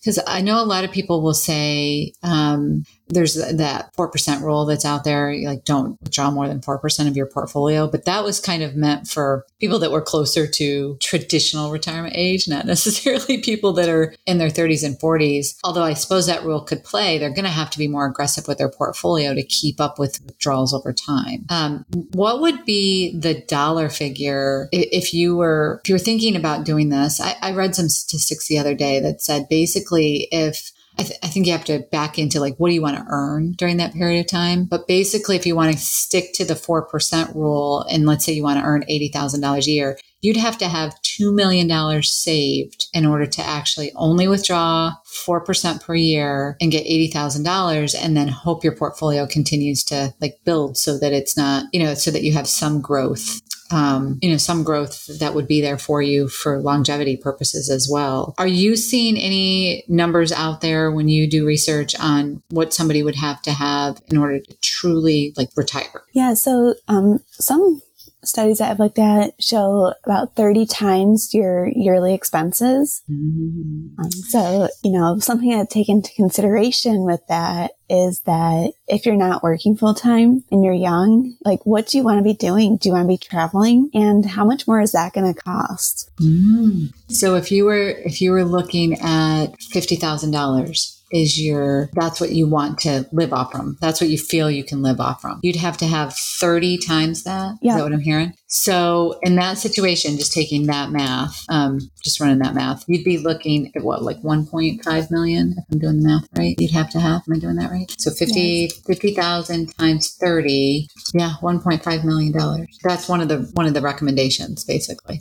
Because 0.00 0.18
I 0.26 0.42
know 0.42 0.62
a 0.62 0.66
lot 0.66 0.84
of 0.84 0.92
people 0.92 1.22
will 1.22 1.34
say, 1.34 2.12
um, 2.22 2.84
there's 3.08 3.34
that 3.34 3.94
4% 3.96 4.40
rule 4.40 4.64
that's 4.64 4.84
out 4.84 5.04
there. 5.04 5.34
Like, 5.44 5.64
don't 5.64 6.00
withdraw 6.00 6.30
more 6.30 6.48
than 6.48 6.60
4% 6.60 7.08
of 7.08 7.16
your 7.16 7.26
portfolio. 7.26 7.86
But 7.86 8.04
that 8.06 8.24
was 8.24 8.40
kind 8.40 8.62
of 8.62 8.74
meant 8.74 9.08
for 9.08 9.46
people 9.60 9.78
that 9.80 9.90
were 9.90 10.00
closer 10.00 10.46
to 10.46 10.96
traditional 11.00 11.70
retirement 11.70 12.14
age, 12.16 12.48
not 12.48 12.66
necessarily 12.74 13.38
people 13.38 13.72
that 13.74 13.88
are 13.88 14.14
in 14.26 14.38
their 14.38 14.48
30s 14.48 14.84
and 14.84 14.98
40s. 14.98 15.56
Although 15.64 15.82
I 15.82 15.94
suppose 15.94 16.26
that 16.26 16.44
rule 16.44 16.60
could 16.60 16.84
play, 16.84 17.18
they're 17.18 17.30
going 17.30 17.44
to 17.44 17.50
have 17.50 17.70
to 17.70 17.78
be 17.78 17.88
more 17.88 18.06
aggressive 18.06 18.48
with 18.48 18.58
their 18.58 18.70
portfolio 18.70 19.34
to 19.34 19.42
keep 19.42 19.80
up 19.80 19.98
with 19.98 20.20
withdrawals 20.24 20.72
over 20.72 20.92
time. 20.92 21.44
Um, 21.48 21.84
what 22.12 22.40
would 22.40 22.64
be 22.64 23.18
the 23.18 23.42
dollar 23.42 23.88
figure 23.88 24.68
if 24.72 25.12
you 25.12 25.36
were, 25.36 25.80
if 25.84 25.88
you're 25.88 25.98
thinking 25.98 26.36
about 26.36 26.64
doing 26.64 26.88
this? 26.88 27.20
I, 27.20 27.36
I 27.42 27.52
read 27.52 27.74
some 27.74 27.88
statistics 27.88 28.48
the 28.48 28.58
other 28.58 28.74
day 28.74 29.00
that 29.00 29.20
said 29.20 29.48
basically 29.48 30.28
if 30.30 30.72
I, 30.98 31.02
th- 31.02 31.18
I, 31.22 31.28
think 31.28 31.46
you 31.46 31.52
have 31.52 31.64
to 31.64 31.80
back 31.90 32.18
into 32.18 32.40
like, 32.40 32.54
what 32.56 32.68
do 32.68 32.74
you 32.74 32.82
want 32.82 32.96
to 32.96 33.06
earn 33.08 33.52
during 33.52 33.78
that 33.78 33.94
period 33.94 34.20
of 34.20 34.26
time? 34.26 34.64
But 34.64 34.86
basically, 34.86 35.36
if 35.36 35.44
you 35.44 35.56
want 35.56 35.72
to 35.72 35.78
stick 35.78 36.32
to 36.34 36.44
the 36.44 36.54
4% 36.54 37.34
rule, 37.34 37.84
and 37.90 38.06
let's 38.06 38.24
say 38.24 38.32
you 38.32 38.42
want 38.42 38.60
to 38.60 38.64
earn 38.64 38.84
$80,000 38.88 39.66
a 39.66 39.70
year, 39.70 39.98
you'd 40.24 40.38
have 40.38 40.56
to 40.56 40.68
have 40.68 40.94
$2 41.02 41.34
million 41.34 42.02
saved 42.02 42.86
in 42.94 43.04
order 43.04 43.26
to 43.26 43.42
actually 43.42 43.92
only 43.94 44.26
withdraw 44.26 44.94
4% 45.06 45.82
per 45.82 45.94
year 45.94 46.56
and 46.62 46.72
get 46.72 46.86
$80,000 46.86 47.94
and 48.00 48.16
then 48.16 48.28
hope 48.28 48.64
your 48.64 48.74
portfolio 48.74 49.26
continues 49.26 49.84
to 49.84 50.14
like 50.22 50.38
build 50.44 50.78
so 50.78 50.98
that 50.98 51.12
it's 51.12 51.36
not, 51.36 51.66
you 51.72 51.82
know, 51.82 51.92
so 51.92 52.10
that 52.10 52.22
you 52.22 52.32
have 52.32 52.48
some 52.48 52.80
growth 52.80 53.43
um, 53.74 54.20
you 54.22 54.30
know, 54.30 54.36
some 54.36 54.62
growth 54.62 55.18
that 55.18 55.34
would 55.34 55.48
be 55.48 55.60
there 55.60 55.78
for 55.78 56.00
you 56.00 56.28
for 56.28 56.60
longevity 56.60 57.16
purposes 57.16 57.68
as 57.68 57.88
well. 57.90 58.34
Are 58.38 58.46
you 58.46 58.76
seeing 58.76 59.18
any 59.18 59.84
numbers 59.88 60.30
out 60.30 60.60
there 60.60 60.92
when 60.92 61.08
you 61.08 61.28
do 61.28 61.44
research 61.44 61.94
on 61.98 62.40
what 62.50 62.72
somebody 62.72 63.02
would 63.02 63.16
have 63.16 63.42
to 63.42 63.50
have 63.50 64.00
in 64.06 64.16
order 64.16 64.38
to 64.38 64.54
truly 64.60 65.34
like 65.36 65.48
retire? 65.56 66.04
Yeah. 66.12 66.34
So, 66.34 66.74
um, 66.86 67.18
some 67.32 67.82
studies 68.26 68.58
that 68.58 68.70
I've 68.70 68.78
looked 68.78 68.98
at 68.98 69.40
show 69.42 69.92
about 70.04 70.34
30 70.34 70.66
times 70.66 71.34
your 71.34 71.68
yearly 71.68 72.14
expenses. 72.14 73.02
Mm-hmm. 73.10 74.00
Um, 74.00 74.10
so, 74.10 74.68
you 74.82 74.92
know, 74.92 75.18
something 75.18 75.50
to 75.50 75.66
take 75.66 75.88
into 75.88 76.12
consideration 76.14 77.04
with 77.04 77.26
that 77.28 77.72
is 77.88 78.20
that 78.20 78.72
if 78.88 79.04
you're 79.04 79.16
not 79.16 79.42
working 79.42 79.76
full 79.76 79.94
time 79.94 80.42
and 80.50 80.64
you're 80.64 80.72
young, 80.72 81.34
like 81.44 81.64
what 81.64 81.86
do 81.86 81.98
you 81.98 82.04
want 82.04 82.18
to 82.18 82.24
be 82.24 82.34
doing? 82.34 82.76
Do 82.76 82.88
you 82.88 82.94
want 82.94 83.04
to 83.04 83.08
be 83.08 83.18
traveling? 83.18 83.90
And 83.92 84.24
how 84.24 84.44
much 84.44 84.66
more 84.66 84.80
is 84.80 84.92
that 84.92 85.12
going 85.12 85.32
to 85.32 85.40
cost? 85.40 86.10
Mm. 86.20 86.92
So 87.08 87.36
if 87.36 87.52
you 87.52 87.66
were, 87.66 87.88
if 87.88 88.20
you 88.20 88.32
were 88.32 88.44
looking 88.44 88.94
at 88.94 89.46
$50,000, 89.72 91.00
is 91.14 91.40
your 91.40 91.88
that's 91.94 92.20
what 92.20 92.32
you 92.32 92.46
want 92.46 92.80
to 92.80 93.06
live 93.12 93.32
off 93.32 93.52
from. 93.52 93.78
That's 93.80 94.00
what 94.00 94.10
you 94.10 94.18
feel 94.18 94.50
you 94.50 94.64
can 94.64 94.82
live 94.82 95.00
off 95.00 95.22
from. 95.22 95.40
You'd 95.42 95.56
have 95.56 95.78
to 95.78 95.86
have 95.86 96.14
30 96.14 96.78
times 96.78 97.22
that. 97.22 97.56
Yeah. 97.62 97.72
Is 97.72 97.76
that 97.78 97.82
what 97.84 97.92
I'm 97.92 98.00
hearing? 98.00 98.34
So 98.48 99.18
in 99.22 99.36
that 99.36 99.58
situation, 99.58 100.16
just 100.16 100.32
taking 100.32 100.66
that 100.66 100.90
math, 100.90 101.44
um, 101.48 101.80
just 102.02 102.20
running 102.20 102.38
that 102.38 102.54
math, 102.54 102.84
you'd 102.86 103.04
be 103.04 103.18
looking 103.18 103.72
at 103.74 103.82
what, 103.82 104.02
like 104.02 104.20
1.5 104.22 105.10
million, 105.10 105.54
if 105.58 105.64
I'm 105.72 105.78
doing 105.78 106.00
the 106.00 106.08
math 106.08 106.28
right, 106.36 106.54
you'd 106.58 106.70
have 106.70 106.90
to 106.90 107.00
have. 107.00 107.22
Am 107.26 107.34
I 107.34 107.38
doing 107.38 107.56
that 107.56 107.70
right? 107.70 107.92
So 107.98 108.10
50, 108.10 108.40
yes. 108.40 108.78
50,000 108.86 109.76
times 109.76 110.16
30. 110.20 110.88
Yeah. 111.14 111.34
$1.5 111.42 112.04
million. 112.04 112.66
That's 112.82 113.08
one 113.08 113.20
of 113.20 113.28
the, 113.28 113.50
one 113.54 113.66
of 113.66 113.74
the 113.74 113.80
recommendations 113.80 114.64
basically 114.64 115.20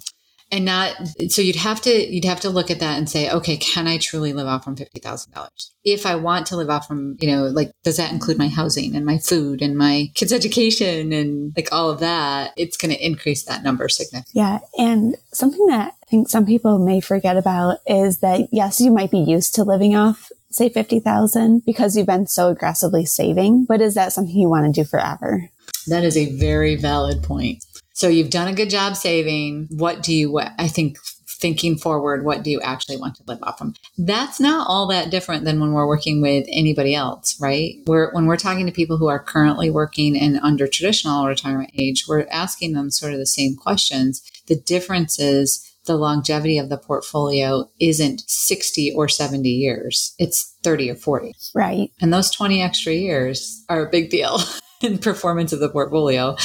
and 0.54 0.66
not 0.66 0.96
so 1.30 1.42
you'd 1.42 1.56
have 1.56 1.82
to 1.82 2.14
you'd 2.14 2.26
have 2.26 2.40
to 2.40 2.50
look 2.50 2.70
at 2.70 2.80
that 2.80 2.98
and 2.98 3.10
say 3.10 3.30
okay 3.30 3.58
can 3.58 3.88
i 3.88 3.98
truly 3.98 4.34
live 4.34 4.48
off 4.48 4.64
from 4.64 4.76
$50000 4.76 5.50
if 5.84 6.06
i 6.06 6.16
want 6.16 6.46
to 6.48 6.56
live 6.56 6.70
off 6.70 6.88
from 6.88 7.18
you 7.20 7.28
know 7.28 7.46
like 7.48 7.72
does 7.84 7.98
that 7.98 8.12
include 8.12 8.38
my 8.38 8.48
housing 8.48 8.96
and 8.96 9.06
my 9.06 9.18
food 9.18 9.62
and 9.62 9.76
my 9.76 10.12
kids 10.14 10.32
education 10.32 11.12
and 11.12 11.54
like 11.58 11.70
all 11.72 11.90
of 11.90 12.00
that 12.00 12.54
it's 12.56 12.78
going 12.78 12.94
to 12.94 13.06
increase 13.06 13.44
that 13.46 13.64
number 13.64 13.90
significantly. 13.90 14.40
Yeah 14.40 14.60
and 14.78 15.16
something 15.32 15.66
that 15.68 15.94
i 16.04 16.06
think 16.06 16.30
some 16.30 16.46
people 16.46 16.78
may 16.78 17.02
forget 17.02 17.36
about 17.36 17.80
is 17.88 18.20
that 18.20 18.48
yes 18.52 18.80
you 18.80 18.92
might 18.92 19.12
be 19.12 19.20
used 19.20 19.56
to 19.56 19.64
living 19.64 19.96
off 19.96 20.30
say 20.52 20.70
50,000 20.70 21.64
because 21.66 21.98
you've 21.98 22.06
been 22.06 22.28
so 22.28 22.50
aggressively 22.50 23.06
saving 23.06 23.66
but 23.66 23.82
is 23.82 23.96
that 23.96 24.14
something 24.14 24.36
you 24.36 24.50
want 24.50 24.68
to 24.68 24.84
do 24.84 24.88
forever? 24.88 25.50
That 25.88 26.04
is 26.04 26.16
a 26.16 26.38
very 26.38 26.76
valid 26.76 27.24
point 27.24 27.66
so 27.94 28.08
you've 28.08 28.32
done 28.32 28.48
a 28.48 28.54
good 28.54 28.70
job 28.70 28.96
saving. 28.96 29.68
What 29.70 30.04
do 30.04 30.14
you, 30.14 30.40
I 30.40 30.68
think, 30.68 30.98
thinking 31.28 31.78
forward, 31.78 32.26
what 32.26 32.44
do 32.44 32.50
you 32.50 32.60
actually 32.62 32.98
want 32.98 33.16
to 33.16 33.24
live 33.28 33.40
off 33.44 33.58
from? 33.58 33.76
That's 33.98 34.40
not 34.40 34.68
all 34.68 34.88
that 34.88 35.12
different 35.12 35.46
than 35.46 35.60
when 35.60 35.74
we're 35.74 35.88
working 35.88 36.22
with 36.22 36.46
anybody 36.50 36.96
else, 36.96 37.40
right? 37.40 37.76
We're, 37.86 38.12
when 38.14 38.26
we're 38.26 38.38
talking 38.38 38.66
to 38.66 38.72
people 38.72 38.98
who 38.98 39.08
are 39.08 39.20
currently 39.20 39.70
working 39.70 40.18
and 40.18 40.40
under 40.40 40.68
traditional 40.68 41.28
retirement 41.28 41.72
age, 41.78 42.06
we're 42.08 42.28
asking 42.32 42.74
them 42.74 42.90
sort 42.90 43.14
of 43.14 43.20
the 43.20 43.26
same 43.26 43.56
questions. 43.56 44.24
The 44.48 44.56
difference 44.56 45.20
is 45.20 45.70
the 45.86 45.98
longevity 45.98 46.58
of 46.58 46.70
the 46.70 46.78
portfolio 46.78 47.70
isn't 47.80 48.24
60 48.26 48.94
or 48.96 49.10
70 49.10 49.50
years. 49.50 50.16
It's 50.18 50.56
30 50.64 50.92
or 50.92 50.96
40. 50.96 51.34
Right. 51.54 51.92
And 52.02 52.14
those 52.14 52.32
20 52.32 52.62
extra 52.62 52.94
years 52.94 53.64
are 53.70 53.86
a 53.86 53.90
big 53.90 54.10
deal 54.10 54.40
in 54.82 54.98
performance 54.98 55.52
of 55.52 55.60
the 55.60 55.70
portfolio 55.70 56.38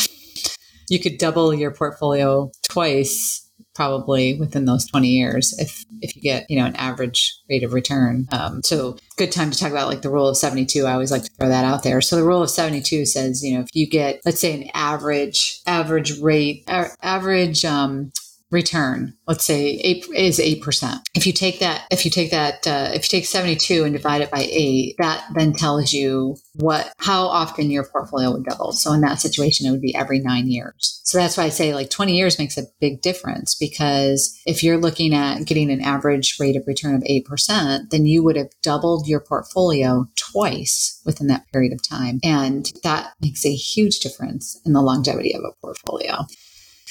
you 0.88 1.00
could 1.00 1.18
double 1.18 1.54
your 1.54 1.70
portfolio 1.70 2.50
twice 2.68 3.48
probably 3.78 4.34
within 4.40 4.64
those 4.64 4.86
20 4.86 5.06
years 5.06 5.56
if 5.60 5.84
if 6.00 6.16
you 6.16 6.20
get 6.20 6.44
you 6.50 6.58
know 6.58 6.66
an 6.66 6.74
average 6.76 7.40
rate 7.48 7.62
of 7.62 7.72
return. 7.72 8.26
Um, 8.32 8.60
so 8.64 8.96
good 9.16 9.30
time 9.30 9.52
to 9.52 9.58
talk 9.58 9.70
about 9.70 9.86
like 9.86 10.02
the 10.02 10.10
rule 10.10 10.26
of 10.26 10.36
72 10.36 10.84
i 10.84 10.92
always 10.92 11.12
like 11.12 11.22
to 11.22 11.30
throw 11.38 11.48
that 11.48 11.64
out 11.64 11.84
there. 11.84 12.00
So 12.00 12.16
the 12.16 12.24
rule 12.24 12.42
of 12.42 12.50
72 12.50 13.06
says 13.06 13.44
you 13.44 13.54
know 13.54 13.60
if 13.60 13.68
you 13.72 13.88
get 13.88 14.20
let's 14.24 14.40
say 14.40 14.52
an 14.52 14.68
average 14.74 15.60
average 15.66 16.18
rate 16.18 16.64
average 16.66 17.64
um, 17.64 18.10
return 18.50 19.14
let's 19.26 19.44
say 19.44 19.78
eight 19.84 20.06
is 20.14 20.40
eight 20.40 20.62
percent. 20.62 21.00
If 21.14 21.26
you 21.26 21.32
take 21.32 21.60
that 21.60 21.86
if 21.90 22.04
you 22.04 22.10
take 22.10 22.30
that 22.30 22.66
uh, 22.66 22.90
if 22.94 23.04
you 23.04 23.18
take 23.18 23.26
72 23.26 23.84
and 23.84 23.92
divide 23.92 24.22
it 24.22 24.30
by 24.30 24.46
eight 24.50 24.96
that 24.98 25.24
then 25.34 25.52
tells 25.52 25.92
you 25.92 26.36
what 26.54 26.92
how 26.98 27.26
often 27.26 27.70
your 27.70 27.84
portfolio 27.84 28.32
would 28.32 28.44
double. 28.44 28.72
So 28.72 28.92
in 28.92 29.02
that 29.02 29.20
situation 29.20 29.66
it 29.66 29.70
would 29.70 29.82
be 29.82 29.94
every 29.94 30.18
nine 30.20 30.48
years. 30.48 31.00
So 31.04 31.18
that's 31.18 31.36
why 31.36 31.44
i 31.44 31.48
say 31.48 31.74
like 31.74 31.90
20 31.90 32.16
years 32.16 32.38
makes 32.38 32.56
a 32.56 32.64
big 32.80 33.02
difference 33.02 33.54
because 33.54 34.38
if 34.46 34.62
you're 34.62 34.78
looking 34.78 35.14
at 35.14 35.44
getting 35.44 35.70
an 35.70 35.82
average 35.82 36.36
rate 36.40 36.56
of 36.56 36.66
return 36.66 36.94
of 36.94 37.02
8% 37.02 37.90
then 37.90 38.06
you 38.06 38.22
would 38.22 38.36
have 38.36 38.50
doubled 38.62 39.06
your 39.06 39.20
portfolio 39.20 40.06
twice 40.16 41.00
within 41.04 41.26
that 41.28 41.46
period 41.52 41.72
of 41.72 41.86
time. 41.86 42.20
And 42.22 42.72
that 42.82 43.12
makes 43.20 43.44
a 43.44 43.54
huge 43.54 44.00
difference 44.00 44.60
in 44.64 44.72
the 44.72 44.82
longevity 44.82 45.34
of 45.34 45.42
a 45.42 45.52
portfolio 45.60 46.26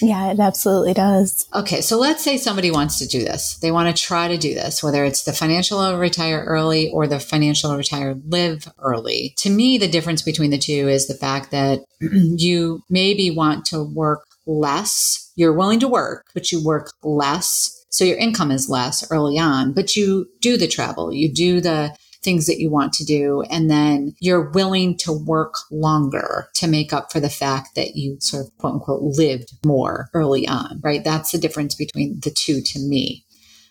yeah, 0.02 0.32
it 0.32 0.40
absolutely 0.40 0.94
does. 0.94 1.48
Okay, 1.54 1.82
so 1.82 1.98
let's 1.98 2.24
say 2.24 2.38
somebody 2.38 2.72
wants 2.72 3.00
to 3.00 3.08
do 3.08 3.24
this. 3.24 3.58
They 3.58 3.72
want 3.72 3.96
to 3.96 4.04
try 4.04 4.28
to 4.28 4.38
do 4.38 4.54
this, 4.54 4.84
whether 4.84 5.06
it's 5.06 5.24
the 5.24 5.34
financial 5.34 5.98
retire 5.98 6.44
early 6.46 6.90
or 6.92 7.08
the 7.08 7.20
financial 7.20 7.76
retire 7.76 8.16
live 8.28 8.72
early. 8.80 9.34
To 9.38 9.50
me, 9.50 9.78
the 9.78 9.88
difference 9.88 10.22
between 10.22 10.52
the 10.52 10.58
two 10.58 10.88
is 10.88 11.08
the 11.08 11.14
fact 11.14 11.52
that 11.52 11.82
you 12.00 12.84
maybe 12.90 13.32
want 13.32 13.66
to 13.68 13.84
work 13.84 14.26
less. 14.46 15.32
You're 15.36 15.54
willing 15.54 15.80
to 15.82 15.88
work, 15.88 16.26
but 16.34 16.52
you 16.52 16.64
work 16.64 16.94
less. 17.04 17.86
So 17.90 18.06
your 18.06 18.18
income 18.18 18.52
is 18.52 18.70
less 18.70 19.10
early 19.12 19.40
on, 19.40 19.74
but 19.74 19.96
you 19.96 20.28
do 20.42 20.58
the 20.58 20.68
travel, 20.68 21.14
you 21.14 21.34
do 21.34 21.62
the 21.62 21.96
things 22.28 22.46
that 22.48 22.60
you 22.60 22.70
want 22.70 22.92
to 22.92 23.06
do. 23.06 23.42
And 23.50 23.72
then 23.72 24.14
you're 24.20 24.50
willing 24.50 24.98
to 24.98 25.14
work 25.14 25.56
longer 25.72 26.50
to 26.56 26.68
make 26.68 26.92
up 26.92 27.10
for 27.10 27.22
the 27.22 27.30
fact 27.30 27.70
that 27.76 27.96
you 27.96 28.18
sort 28.20 28.46
of 28.46 28.58
quote 28.58 28.74
unquote 28.74 29.02
lived 29.02 29.54
more 29.66 30.10
early 30.14 30.46
on, 30.46 30.82
right? 30.84 31.06
That's 31.06 31.32
the 31.32 31.38
difference 31.38 31.74
between 31.74 32.20
the 32.20 32.30
two 32.30 32.60
to 32.62 32.80
me. 32.80 33.24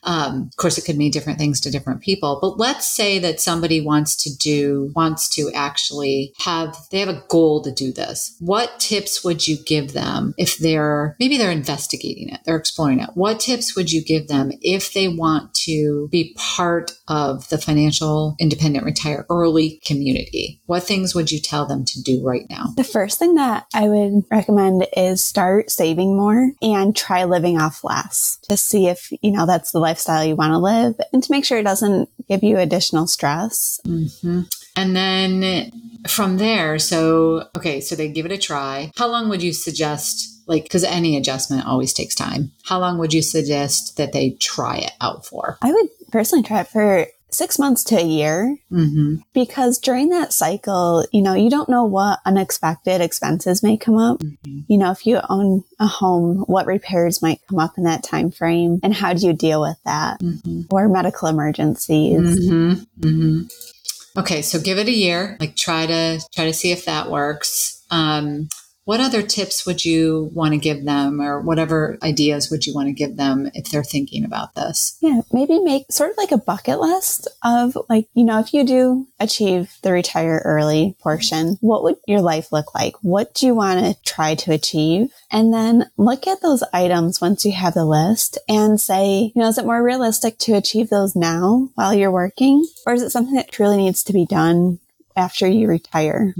Um, 0.06 0.48
of 0.52 0.56
course, 0.56 0.78
it 0.78 0.84
could 0.84 0.96
mean 0.96 1.10
different 1.10 1.38
things 1.38 1.60
to 1.60 1.70
different 1.70 2.00
people, 2.00 2.38
but 2.40 2.58
let's 2.58 2.86
say 2.88 3.18
that 3.18 3.40
somebody 3.40 3.80
wants 3.80 4.16
to 4.22 4.34
do, 4.36 4.92
wants 4.94 5.28
to 5.36 5.50
actually 5.52 6.32
have, 6.38 6.76
they 6.90 7.00
have 7.00 7.08
a 7.08 7.22
goal 7.28 7.62
to 7.62 7.72
do 7.72 7.92
this. 7.92 8.36
What 8.40 8.78
tips 8.78 9.24
would 9.24 9.48
you 9.48 9.56
give 9.56 9.92
them 9.92 10.34
if 10.38 10.58
they're, 10.58 11.16
maybe 11.18 11.36
they're 11.36 11.50
investigating 11.50 12.28
it, 12.28 12.40
they're 12.44 12.56
exploring 12.56 13.00
it. 13.00 13.10
What 13.14 13.40
tips 13.40 13.74
would 13.74 13.92
you 13.92 14.02
give 14.02 14.28
them 14.28 14.52
if 14.62 14.92
they 14.92 15.08
want 15.08 15.54
to 15.54 16.08
be 16.12 16.34
part 16.36 16.92
of 17.08 17.48
the 17.48 17.58
financial 17.58 18.36
independent 18.38 18.84
retire 18.84 19.26
early 19.28 19.80
community? 19.84 20.60
What 20.66 20.84
things 20.84 21.14
would 21.14 21.32
you 21.32 21.40
tell 21.40 21.66
them 21.66 21.84
to 21.84 22.02
do 22.02 22.24
right 22.24 22.46
now? 22.48 22.66
The 22.76 22.84
first 22.84 23.18
thing 23.18 23.34
that 23.34 23.66
I 23.74 23.88
would 23.88 24.24
recommend 24.30 24.86
is 24.96 25.24
start 25.24 25.70
saving 25.70 26.16
more 26.16 26.52
and 26.62 26.94
try 26.94 27.24
living 27.24 27.58
off 27.58 27.82
less 27.82 28.38
to 28.48 28.56
see 28.56 28.86
if, 28.86 29.10
you 29.20 29.32
know, 29.32 29.46
that's 29.46 29.72
the 29.72 29.80
life 29.80 29.95
lifestyle 29.96 30.24
you 30.24 30.36
want 30.36 30.52
to 30.52 30.58
live 30.58 30.94
and 31.12 31.22
to 31.22 31.32
make 31.32 31.44
sure 31.44 31.58
it 31.58 31.64
doesn't 31.64 32.10
give 32.28 32.42
you 32.42 32.58
additional 32.58 33.06
stress. 33.06 33.80
Mm-hmm. 33.86 34.42
And 34.76 34.94
then 34.94 35.72
from 36.06 36.36
there, 36.36 36.78
so, 36.78 37.48
okay, 37.56 37.80
so 37.80 37.96
they 37.96 38.08
give 38.08 38.26
it 38.26 38.32
a 38.32 38.36
try. 38.36 38.92
How 38.96 39.06
long 39.06 39.30
would 39.30 39.42
you 39.42 39.54
suggest? 39.54 40.34
Like, 40.46 40.64
because 40.64 40.84
any 40.84 41.16
adjustment 41.16 41.66
always 41.66 41.94
takes 41.94 42.14
time. 42.14 42.52
How 42.64 42.78
long 42.78 42.98
would 42.98 43.14
you 43.14 43.22
suggest 43.22 43.96
that 43.96 44.12
they 44.12 44.36
try 44.38 44.76
it 44.76 44.92
out 45.00 45.24
for? 45.24 45.56
I 45.62 45.72
would 45.72 45.88
personally 46.12 46.44
try 46.44 46.60
it 46.60 46.68
for 46.68 47.06
six 47.30 47.58
months 47.58 47.84
to 47.84 47.96
a 47.96 48.04
year 48.04 48.56
mm-hmm. 48.70 49.16
because 49.32 49.78
during 49.78 50.08
that 50.10 50.32
cycle, 50.32 51.04
you 51.12 51.20
know, 51.20 51.34
you 51.34 51.50
don't 51.50 51.68
know 51.68 51.84
what 51.84 52.20
unexpected 52.24 53.00
expenses 53.00 53.62
may 53.62 53.76
come 53.76 53.96
up. 53.96 54.18
Mm-hmm. 54.18 54.60
You 54.68 54.78
know, 54.78 54.90
if 54.90 55.06
you 55.06 55.20
own 55.28 55.64
a 55.78 55.86
home, 55.86 56.44
what 56.46 56.66
repairs 56.66 57.22
might 57.22 57.40
come 57.48 57.58
up 57.58 57.76
in 57.76 57.84
that 57.84 58.02
time 58.02 58.30
frame 58.30 58.80
and 58.82 58.94
how 58.94 59.12
do 59.12 59.26
you 59.26 59.32
deal 59.32 59.60
with 59.60 59.78
that 59.84 60.20
mm-hmm. 60.20 60.62
or 60.70 60.88
medical 60.88 61.28
emergencies? 61.28 62.20
Mm-hmm. 62.20 62.72
Mm-hmm. 63.00 64.20
Okay. 64.20 64.42
So 64.42 64.60
give 64.60 64.78
it 64.78 64.88
a 64.88 64.92
year, 64.92 65.36
like 65.40 65.56
try 65.56 65.86
to, 65.86 66.20
try 66.34 66.44
to 66.44 66.54
see 66.54 66.72
if 66.72 66.84
that 66.86 67.10
works. 67.10 67.84
Um, 67.90 68.48
what 68.86 69.00
other 69.00 69.20
tips 69.20 69.66
would 69.66 69.84
you 69.84 70.30
want 70.32 70.52
to 70.52 70.58
give 70.58 70.84
them 70.84 71.20
or 71.20 71.40
whatever 71.40 71.98
ideas 72.04 72.50
would 72.50 72.66
you 72.66 72.72
want 72.72 72.86
to 72.86 72.92
give 72.92 73.16
them 73.16 73.50
if 73.52 73.68
they're 73.68 73.82
thinking 73.82 74.24
about 74.24 74.54
this? 74.54 74.96
Yeah, 75.00 75.22
maybe 75.32 75.58
make 75.58 75.90
sort 75.90 76.12
of 76.12 76.16
like 76.16 76.30
a 76.30 76.38
bucket 76.38 76.78
list 76.78 77.26
of 77.42 77.76
like, 77.88 78.06
you 78.14 78.24
know, 78.24 78.38
if 78.38 78.54
you 78.54 78.64
do 78.64 79.08
achieve 79.18 79.72
the 79.82 79.90
retire 79.90 80.40
early 80.44 80.94
portion, 81.00 81.58
what 81.60 81.82
would 81.82 81.96
your 82.06 82.20
life 82.20 82.52
look 82.52 82.76
like? 82.76 82.94
What 83.02 83.34
do 83.34 83.46
you 83.46 83.56
want 83.56 83.80
to 83.80 84.00
try 84.04 84.36
to 84.36 84.52
achieve? 84.52 85.12
And 85.32 85.52
then 85.52 85.90
look 85.96 86.28
at 86.28 86.40
those 86.40 86.62
items 86.72 87.20
once 87.20 87.44
you 87.44 87.52
have 87.52 87.74
the 87.74 87.84
list 87.84 88.38
and 88.48 88.80
say, 88.80 89.32
you 89.34 89.42
know, 89.42 89.48
is 89.48 89.58
it 89.58 89.66
more 89.66 89.82
realistic 89.82 90.38
to 90.38 90.54
achieve 90.54 90.90
those 90.90 91.16
now 91.16 91.70
while 91.74 91.92
you're 91.92 92.12
working? 92.12 92.64
Or 92.86 92.92
is 92.92 93.02
it 93.02 93.10
something 93.10 93.34
that 93.34 93.50
truly 93.50 93.78
needs 93.78 94.04
to 94.04 94.12
be 94.12 94.26
done 94.26 94.78
after 95.16 95.46
you 95.46 95.68
retire. 95.68 96.34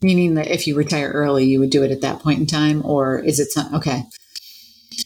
Meaning 0.00 0.34
that 0.34 0.48
if 0.48 0.66
you 0.66 0.74
retire 0.74 1.10
early, 1.10 1.44
you 1.44 1.60
would 1.60 1.70
do 1.70 1.82
it 1.82 1.90
at 1.90 2.00
that 2.00 2.20
point 2.20 2.40
in 2.40 2.46
time, 2.46 2.84
or 2.84 3.18
is 3.18 3.38
it 3.38 3.50
some, 3.50 3.74
okay? 3.74 4.04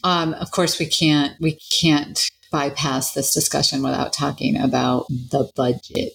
Um, 0.03 0.33
of 0.35 0.51
course, 0.51 0.79
we 0.79 0.85
can't 0.85 1.39
we 1.39 1.59
can't 1.81 2.29
bypass 2.51 3.13
this 3.13 3.33
discussion 3.33 3.83
without 3.83 4.13
talking 4.13 4.57
about 4.57 5.07
the 5.09 5.49
budget. 5.55 6.13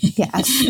Yes. 0.00 0.64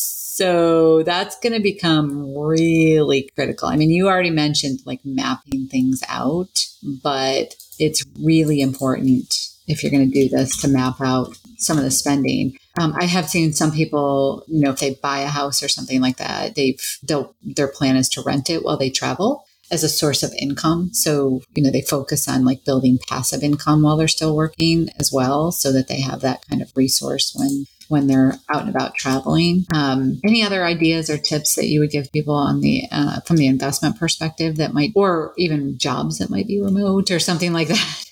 So 0.40 1.02
that's 1.02 1.38
going 1.40 1.52
to 1.52 1.60
become 1.60 2.34
really 2.34 3.28
critical. 3.34 3.68
I 3.68 3.76
mean, 3.76 3.90
you 3.90 4.08
already 4.08 4.30
mentioned 4.30 4.80
like 4.86 5.00
mapping 5.04 5.66
things 5.66 6.02
out, 6.08 6.64
but 6.82 7.56
it's 7.78 8.02
really 8.18 8.62
important 8.62 9.34
if 9.66 9.82
you're 9.82 9.92
going 9.92 10.10
to 10.10 10.14
do 10.14 10.30
this 10.30 10.58
to 10.62 10.68
map 10.68 10.98
out 11.02 11.36
some 11.58 11.76
of 11.76 11.84
the 11.84 11.90
spending. 11.90 12.56
Um, 12.80 12.94
I 12.98 13.04
have 13.04 13.28
seen 13.28 13.52
some 13.52 13.72
people, 13.72 14.42
you 14.48 14.62
know, 14.62 14.70
if 14.70 14.78
they 14.78 14.94
buy 14.94 15.20
a 15.20 15.26
house 15.26 15.62
or 15.62 15.68
something 15.68 16.00
like 16.00 16.16
that, 16.16 16.54
they've 16.54 16.80
they'll, 17.02 17.34
their 17.42 17.68
plan 17.68 17.96
is 17.96 18.08
to 18.10 18.22
rent 18.22 18.48
it 18.48 18.64
while 18.64 18.78
they 18.78 18.88
travel 18.88 19.44
as 19.70 19.84
a 19.84 19.88
source 19.88 20.22
of 20.22 20.32
income. 20.38 20.88
So, 20.94 21.42
you 21.54 21.62
know, 21.62 21.70
they 21.70 21.82
focus 21.82 22.26
on 22.26 22.46
like 22.46 22.64
building 22.64 22.98
passive 23.06 23.42
income 23.42 23.82
while 23.82 23.98
they're 23.98 24.08
still 24.08 24.34
working 24.34 24.88
as 24.98 25.12
well, 25.12 25.52
so 25.52 25.72
that 25.72 25.88
they 25.88 26.00
have 26.00 26.22
that 26.22 26.46
kind 26.48 26.62
of 26.62 26.72
resource 26.74 27.34
when 27.36 27.66
when 27.88 28.06
they're 28.06 28.34
out 28.48 28.62
and 28.62 28.70
about 28.70 28.94
traveling. 28.94 29.66
Um, 29.74 30.20
any 30.24 30.42
other 30.42 30.64
ideas 30.64 31.10
or 31.10 31.18
tips 31.18 31.56
that 31.56 31.66
you 31.66 31.80
would 31.80 31.90
give 31.90 32.10
people 32.12 32.34
on 32.34 32.60
the 32.62 32.84
uh, 32.90 33.20
from 33.20 33.36
the 33.36 33.46
investment 33.46 33.98
perspective 33.98 34.56
that 34.56 34.72
might, 34.72 34.92
or 34.94 35.34
even 35.36 35.76
jobs 35.76 36.16
that 36.18 36.30
might 36.30 36.46
be 36.46 36.62
remote 36.62 37.10
or 37.10 37.18
something 37.18 37.52
like 37.52 37.68
that? 37.68 38.04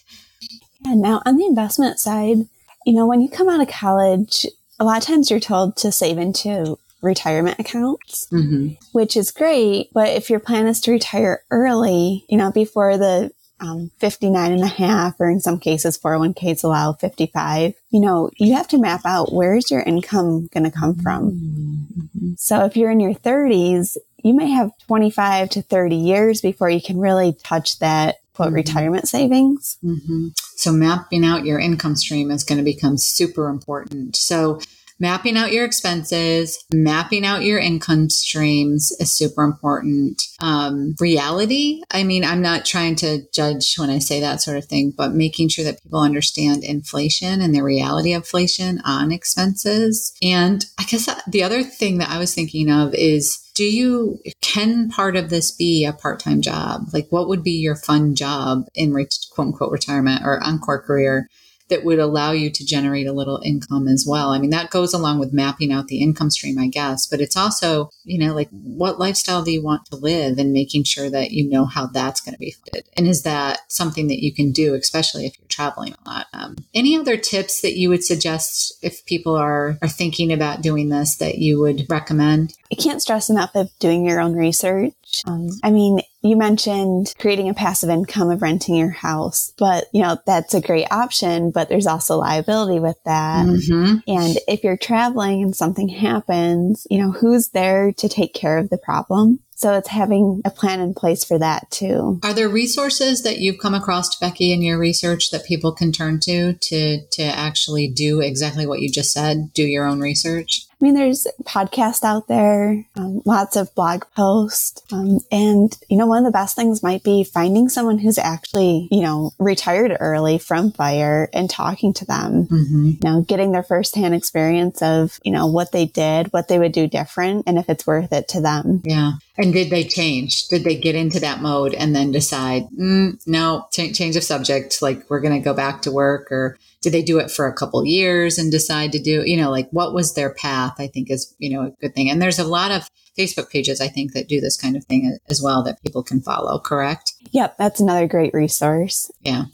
Yeah. 0.84 0.94
Now, 0.94 1.22
on 1.24 1.36
the 1.38 1.46
investment 1.46 1.98
side, 1.98 2.48
you 2.86 2.94
know, 2.94 3.06
when 3.06 3.20
you 3.20 3.28
come 3.28 3.48
out 3.48 3.60
of 3.60 3.68
college, 3.68 4.46
a 4.78 4.84
lot 4.84 4.98
of 4.98 5.04
times 5.04 5.30
you're 5.30 5.40
told 5.40 5.76
to 5.76 5.92
save 5.92 6.18
into 6.18 6.78
retirement 7.00 7.58
accounts, 7.58 8.26
mm-hmm. 8.32 8.74
which 8.92 9.16
is 9.16 9.30
great. 9.30 9.90
But 9.92 10.08
if 10.08 10.30
your 10.30 10.40
plan 10.40 10.66
is 10.66 10.80
to 10.82 10.92
retire 10.92 11.42
early, 11.50 12.24
you 12.28 12.36
know, 12.36 12.50
before 12.50 12.96
the 12.96 13.30
um, 13.60 13.90
59 13.98 14.52
and 14.52 14.62
a 14.62 14.68
half, 14.68 15.14
or 15.18 15.28
in 15.28 15.40
some 15.40 15.58
cases, 15.58 15.98
401ks 15.98 16.62
allow 16.62 16.92
55, 16.92 17.74
you 17.90 18.00
know, 18.00 18.30
you 18.36 18.54
have 18.54 18.68
to 18.68 18.78
map 18.78 19.00
out 19.04 19.32
where's 19.32 19.70
your 19.70 19.80
income 19.80 20.48
going 20.52 20.64
to 20.64 20.70
come 20.70 20.94
from. 20.96 21.32
Mm-hmm. 21.32 22.32
So 22.36 22.64
if 22.64 22.76
you're 22.76 22.90
in 22.90 23.00
your 23.00 23.14
30s, 23.14 23.96
you 24.22 24.34
may 24.34 24.50
have 24.50 24.70
25 24.86 25.50
to 25.50 25.62
30 25.62 25.96
years 25.96 26.40
before 26.40 26.70
you 26.70 26.80
can 26.80 26.98
really 26.98 27.36
touch 27.42 27.78
that 27.80 28.16
quote 28.34 28.48
mm-hmm. 28.48 28.56
retirement 28.56 29.08
savings. 29.08 29.78
Mm-hmm. 29.82 30.28
So 30.58 30.72
mapping 30.72 31.24
out 31.24 31.44
your 31.44 31.60
income 31.60 31.94
stream 31.94 32.32
is 32.32 32.42
going 32.42 32.58
to 32.58 32.64
become 32.64 32.98
super 32.98 33.48
important. 33.48 34.16
So 34.16 34.60
mapping 34.98 35.36
out 35.36 35.52
your 35.52 35.64
expenses, 35.64 36.64
mapping 36.74 37.24
out 37.24 37.44
your 37.44 37.60
income 37.60 38.10
streams 38.10 38.90
is 38.98 39.12
super 39.12 39.44
important. 39.44 40.20
Um, 40.40 40.96
reality, 40.98 41.82
I 41.92 42.02
mean, 42.02 42.24
I'm 42.24 42.42
not 42.42 42.64
trying 42.64 42.96
to 42.96 43.22
judge 43.32 43.76
when 43.76 43.88
I 43.88 44.00
say 44.00 44.20
that 44.20 44.42
sort 44.42 44.56
of 44.56 44.64
thing, 44.64 44.92
but 44.96 45.12
making 45.12 45.50
sure 45.50 45.64
that 45.64 45.80
people 45.80 46.00
understand 46.00 46.64
inflation 46.64 47.40
and 47.40 47.54
the 47.54 47.62
reality 47.62 48.12
of 48.12 48.22
inflation 48.22 48.80
on 48.84 49.12
expenses. 49.12 50.12
And 50.22 50.64
I 50.76 50.82
guess 50.82 51.08
the 51.28 51.44
other 51.44 51.62
thing 51.62 51.98
that 51.98 52.10
I 52.10 52.18
was 52.18 52.34
thinking 52.34 52.68
of 52.68 52.94
is 52.94 53.47
do 53.58 53.64
you 53.64 54.20
can 54.40 54.88
part 54.88 55.16
of 55.16 55.30
this 55.30 55.50
be 55.50 55.84
a 55.84 55.92
part-time 55.92 56.40
job 56.40 56.82
like 56.92 57.08
what 57.10 57.26
would 57.26 57.42
be 57.42 57.50
your 57.50 57.74
fun 57.74 58.14
job 58.14 58.62
in 58.72 58.92
quote 58.92 59.48
unquote 59.48 59.72
retirement 59.72 60.22
or 60.24 60.40
encore 60.44 60.80
career 60.80 61.28
that 61.68 61.84
would 61.84 61.98
allow 61.98 62.32
you 62.32 62.50
to 62.50 62.64
generate 62.64 63.06
a 63.06 63.12
little 63.12 63.40
income 63.44 63.88
as 63.88 64.06
well. 64.08 64.30
I 64.30 64.38
mean, 64.38 64.50
that 64.50 64.70
goes 64.70 64.94
along 64.94 65.18
with 65.18 65.32
mapping 65.32 65.70
out 65.70 65.88
the 65.88 66.00
income 66.00 66.30
stream, 66.30 66.58
I 66.58 66.68
guess, 66.68 67.06
but 67.06 67.20
it's 67.20 67.36
also, 67.36 67.90
you 68.04 68.18
know, 68.18 68.34
like 68.34 68.48
what 68.50 68.98
lifestyle 68.98 69.42
do 69.42 69.52
you 69.52 69.62
want 69.62 69.84
to 69.86 69.96
live 69.96 70.38
and 70.38 70.52
making 70.52 70.84
sure 70.84 71.10
that 71.10 71.30
you 71.30 71.48
know 71.48 71.66
how 71.66 71.86
that's 71.86 72.20
going 72.20 72.32
to 72.32 72.38
be 72.38 72.52
funded. 72.52 72.88
And 72.96 73.06
is 73.06 73.22
that 73.22 73.60
something 73.68 74.08
that 74.08 74.22
you 74.22 74.32
can 74.32 74.50
do, 74.50 74.74
especially 74.74 75.26
if 75.26 75.38
you're 75.38 75.47
traveling 75.58 75.94
a 75.94 76.08
lot? 76.08 76.26
Um, 76.32 76.56
any 76.74 76.96
other 76.96 77.16
tips 77.16 77.62
that 77.62 77.76
you 77.76 77.88
would 77.88 78.04
suggest 78.04 78.78
if 78.82 79.04
people 79.06 79.34
are, 79.34 79.76
are 79.82 79.88
thinking 79.88 80.32
about 80.32 80.62
doing 80.62 80.88
this 80.88 81.16
that 81.16 81.38
you 81.38 81.58
would 81.60 81.86
recommend? 81.88 82.54
I 82.70 82.76
can't 82.76 83.02
stress 83.02 83.28
enough 83.28 83.54
of 83.54 83.70
doing 83.80 84.06
your 84.06 84.20
own 84.20 84.34
research. 84.34 84.94
Um, 85.26 85.48
I 85.64 85.70
mean, 85.70 86.00
you 86.22 86.36
mentioned 86.36 87.14
creating 87.18 87.48
a 87.48 87.54
passive 87.54 87.90
income 87.90 88.30
of 88.30 88.42
renting 88.42 88.74
your 88.74 88.90
house, 88.90 89.52
but 89.58 89.86
you 89.92 90.02
know, 90.02 90.18
that's 90.26 90.54
a 90.54 90.60
great 90.60 90.86
option, 90.90 91.50
but 91.50 91.68
there's 91.68 91.86
also 91.86 92.18
liability 92.18 92.78
with 92.78 92.96
that. 93.04 93.46
Mm-hmm. 93.46 93.96
And 94.06 94.38
if 94.46 94.62
you're 94.62 94.76
traveling 94.76 95.42
and 95.42 95.56
something 95.56 95.88
happens, 95.88 96.86
you 96.90 96.98
know, 96.98 97.10
who's 97.10 97.48
there 97.50 97.92
to 97.92 98.08
take 98.08 98.34
care 98.34 98.58
of 98.58 98.70
the 98.70 98.78
problem? 98.78 99.40
So 99.58 99.72
it's 99.72 99.88
having 99.88 100.40
a 100.44 100.50
plan 100.50 100.78
in 100.78 100.94
place 100.94 101.24
for 101.24 101.36
that 101.36 101.68
too. 101.72 102.20
Are 102.22 102.32
there 102.32 102.48
resources 102.48 103.24
that 103.24 103.38
you've 103.38 103.58
come 103.58 103.74
across, 103.74 104.16
Becky, 104.16 104.52
in 104.52 104.62
your 104.62 104.78
research 104.78 105.32
that 105.32 105.46
people 105.46 105.72
can 105.72 105.90
turn 105.90 106.20
to 106.20 106.52
to 106.54 107.04
to 107.04 107.22
actually 107.24 107.88
do 107.88 108.20
exactly 108.20 108.68
what 108.68 108.78
you 108.80 108.88
just 108.88 109.12
said? 109.12 109.52
Do 109.54 109.64
your 109.64 109.84
own 109.84 109.98
research. 109.98 110.67
I 110.80 110.84
mean, 110.84 110.94
there's 110.94 111.26
podcasts 111.42 112.04
out 112.04 112.28
there, 112.28 112.84
um, 112.96 113.20
lots 113.24 113.56
of 113.56 113.74
blog 113.74 114.04
posts. 114.16 114.80
Um, 114.92 115.18
and, 115.32 115.76
you 115.88 115.96
know, 115.96 116.06
one 116.06 116.18
of 116.18 116.24
the 116.24 116.36
best 116.36 116.54
things 116.54 116.84
might 116.84 117.02
be 117.02 117.24
finding 117.24 117.68
someone 117.68 117.98
who's 117.98 118.18
actually, 118.18 118.86
you 118.92 119.00
know, 119.00 119.32
retired 119.40 119.96
early 119.98 120.38
from 120.38 120.70
fire 120.70 121.30
and 121.32 121.50
talking 121.50 121.92
to 121.94 122.04
them, 122.04 122.46
mm-hmm. 122.46 122.86
you 122.90 122.98
know, 123.02 123.22
getting 123.22 123.50
their 123.50 123.64
firsthand 123.64 124.14
experience 124.14 124.80
of, 124.80 125.18
you 125.24 125.32
know, 125.32 125.46
what 125.46 125.72
they 125.72 125.86
did, 125.86 126.32
what 126.32 126.46
they 126.46 126.60
would 126.60 126.72
do 126.72 126.86
different, 126.86 127.44
and 127.48 127.58
if 127.58 127.68
it's 127.68 127.86
worth 127.86 128.12
it 128.12 128.28
to 128.28 128.40
them. 128.40 128.80
Yeah. 128.84 129.14
And 129.36 129.52
did 129.52 129.70
they 129.70 129.84
change? 129.84 130.46
Did 130.46 130.62
they 130.62 130.76
get 130.76 130.94
into 130.94 131.18
that 131.20 131.40
mode 131.40 131.74
and 131.74 131.94
then 131.94 132.12
decide, 132.12 132.68
mm, 132.70 133.20
no, 133.26 133.66
ch- 133.72 133.96
change 133.96 134.14
of 134.14 134.22
subject, 134.22 134.80
like 134.80 135.08
we're 135.10 135.20
going 135.20 135.34
to 135.34 135.44
go 135.44 135.54
back 135.54 135.82
to 135.82 135.92
work 135.92 136.30
or 136.30 136.56
did 136.80 136.92
they 136.92 137.02
do 137.02 137.18
it 137.18 137.30
for 137.30 137.46
a 137.46 137.54
couple 137.54 137.84
years 137.84 138.38
and 138.38 138.52
decide 138.52 138.92
to 138.92 139.00
do, 139.00 139.22
you 139.26 139.36
know, 139.36 139.50
like 139.50 139.68
what 139.70 139.94
was 139.94 140.14
their 140.14 140.32
path? 140.34 140.74
I 140.78 140.86
think 140.86 141.10
is, 141.10 141.34
you 141.38 141.50
know, 141.50 141.66
a 141.66 141.70
good 141.80 141.94
thing. 141.94 142.08
And 142.08 142.22
there's 142.22 142.38
a 142.38 142.44
lot 142.44 142.70
of 142.70 142.88
Facebook 143.18 143.50
pages, 143.50 143.80
I 143.80 143.88
think, 143.88 144.12
that 144.12 144.28
do 144.28 144.40
this 144.40 144.56
kind 144.56 144.76
of 144.76 144.84
thing 144.84 145.18
as 145.28 145.42
well 145.42 145.62
that 145.64 145.82
people 145.82 146.02
can 146.02 146.20
follow, 146.20 146.58
correct? 146.58 147.12
Yep. 147.32 147.56
That's 147.58 147.80
another 147.80 148.06
great 148.06 148.32
resource. 148.32 149.10
Yeah. 149.22 149.44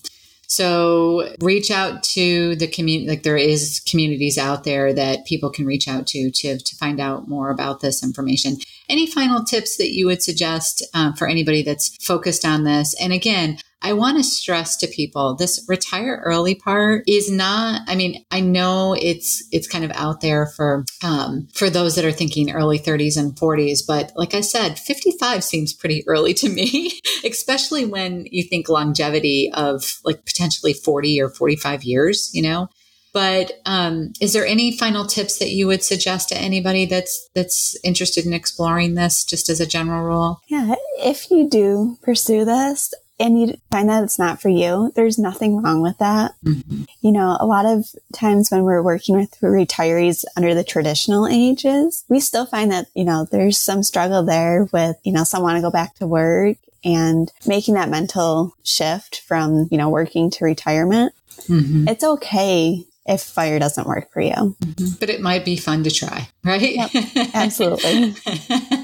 So 0.46 1.34
reach 1.40 1.70
out 1.70 2.02
to 2.14 2.54
the 2.56 2.68
community. 2.68 3.08
Like 3.08 3.22
there 3.22 3.36
is 3.36 3.80
communities 3.88 4.38
out 4.38 4.64
there 4.64 4.92
that 4.92 5.24
people 5.26 5.50
can 5.50 5.66
reach 5.66 5.88
out 5.88 6.06
to 6.08 6.30
to 6.30 6.58
to 6.58 6.76
find 6.76 7.00
out 7.00 7.28
more 7.28 7.50
about 7.50 7.80
this 7.80 8.04
information. 8.04 8.58
Any 8.88 9.06
final 9.06 9.42
tips 9.42 9.78
that 9.78 9.94
you 9.94 10.06
would 10.06 10.22
suggest 10.22 10.86
uh, 10.94 11.12
for 11.14 11.26
anybody 11.26 11.62
that's 11.62 11.96
focused 12.04 12.44
on 12.44 12.64
this? 12.64 12.94
And 13.00 13.12
again, 13.12 13.58
I 13.84 13.92
want 13.92 14.16
to 14.16 14.24
stress 14.24 14.78
to 14.78 14.86
people 14.86 15.36
this 15.36 15.62
retire 15.68 16.22
early 16.24 16.54
part 16.54 17.04
is 17.06 17.30
not, 17.30 17.82
I 17.86 17.94
mean, 17.94 18.24
I 18.30 18.40
know 18.40 18.96
it's, 18.98 19.46
it's 19.52 19.68
kind 19.68 19.84
of 19.84 19.90
out 19.94 20.22
there 20.22 20.46
for, 20.46 20.86
um, 21.02 21.48
for 21.52 21.68
those 21.68 21.94
that 21.96 22.04
are 22.06 22.10
thinking 22.10 22.50
early 22.50 22.78
30s 22.78 23.18
and 23.18 23.36
40s. 23.36 23.80
But 23.86 24.10
like 24.16 24.32
I 24.32 24.40
said, 24.40 24.78
55 24.78 25.44
seems 25.44 25.74
pretty 25.74 26.02
early 26.08 26.32
to 26.32 26.48
me, 26.48 26.98
especially 27.24 27.84
when 27.84 28.26
you 28.30 28.42
think 28.42 28.70
longevity 28.70 29.50
of 29.52 30.00
like 30.02 30.24
potentially 30.24 30.72
40 30.72 31.20
or 31.20 31.28
45 31.28 31.84
years, 31.84 32.30
you 32.32 32.40
know? 32.40 32.68
But 33.12 33.52
um, 33.64 34.12
is 34.20 34.32
there 34.32 34.46
any 34.46 34.76
final 34.76 35.06
tips 35.06 35.38
that 35.38 35.50
you 35.50 35.68
would 35.68 35.84
suggest 35.84 36.30
to 36.30 36.36
anybody 36.36 36.84
that's 36.84 37.28
that's 37.32 37.76
interested 37.84 38.26
in 38.26 38.32
exploring 38.32 38.94
this, 38.94 39.24
just 39.24 39.48
as 39.48 39.60
a 39.60 39.66
general 39.66 40.02
rule? 40.02 40.40
Yeah, 40.48 40.74
if 40.98 41.30
you 41.30 41.48
do 41.48 41.96
pursue 42.02 42.44
this, 42.44 42.92
and 43.18 43.40
you 43.40 43.54
find 43.70 43.88
that 43.88 44.02
it's 44.02 44.18
not 44.18 44.40
for 44.40 44.48
you, 44.48 44.92
there's 44.96 45.18
nothing 45.18 45.62
wrong 45.62 45.82
with 45.82 45.98
that. 45.98 46.32
Mm-hmm. 46.44 46.84
You 47.00 47.12
know, 47.12 47.36
a 47.38 47.46
lot 47.46 47.66
of 47.66 47.86
times 48.12 48.50
when 48.50 48.64
we're 48.64 48.82
working 48.82 49.16
with 49.16 49.38
retirees 49.40 50.24
under 50.36 50.54
the 50.54 50.64
traditional 50.64 51.26
ages, 51.28 52.04
we 52.08 52.20
still 52.20 52.46
find 52.46 52.72
that, 52.72 52.86
you 52.94 53.04
know, 53.04 53.26
there's 53.30 53.58
some 53.58 53.82
struggle 53.82 54.24
there 54.24 54.68
with, 54.72 54.96
you 55.04 55.12
know, 55.12 55.24
some 55.24 55.42
want 55.42 55.56
to 55.56 55.62
go 55.62 55.70
back 55.70 55.94
to 55.96 56.06
work 56.06 56.56
and 56.84 57.32
making 57.46 57.74
that 57.74 57.88
mental 57.88 58.54
shift 58.62 59.20
from, 59.20 59.68
you 59.70 59.78
know, 59.78 59.88
working 59.88 60.30
to 60.30 60.44
retirement. 60.44 61.12
Mm-hmm. 61.48 61.88
It's 61.88 62.04
okay 62.04 62.84
if 63.06 63.22
fire 63.22 63.58
doesn't 63.58 63.86
work 63.86 64.10
for 64.12 64.20
you. 64.20 64.32
Mm-hmm. 64.32 64.96
But 64.98 65.10
it 65.10 65.20
might 65.20 65.44
be 65.44 65.56
fun 65.56 65.84
to 65.84 65.90
try, 65.90 66.28
right? 66.42 66.74
Yep, 66.74 66.90
absolutely. 67.34 68.14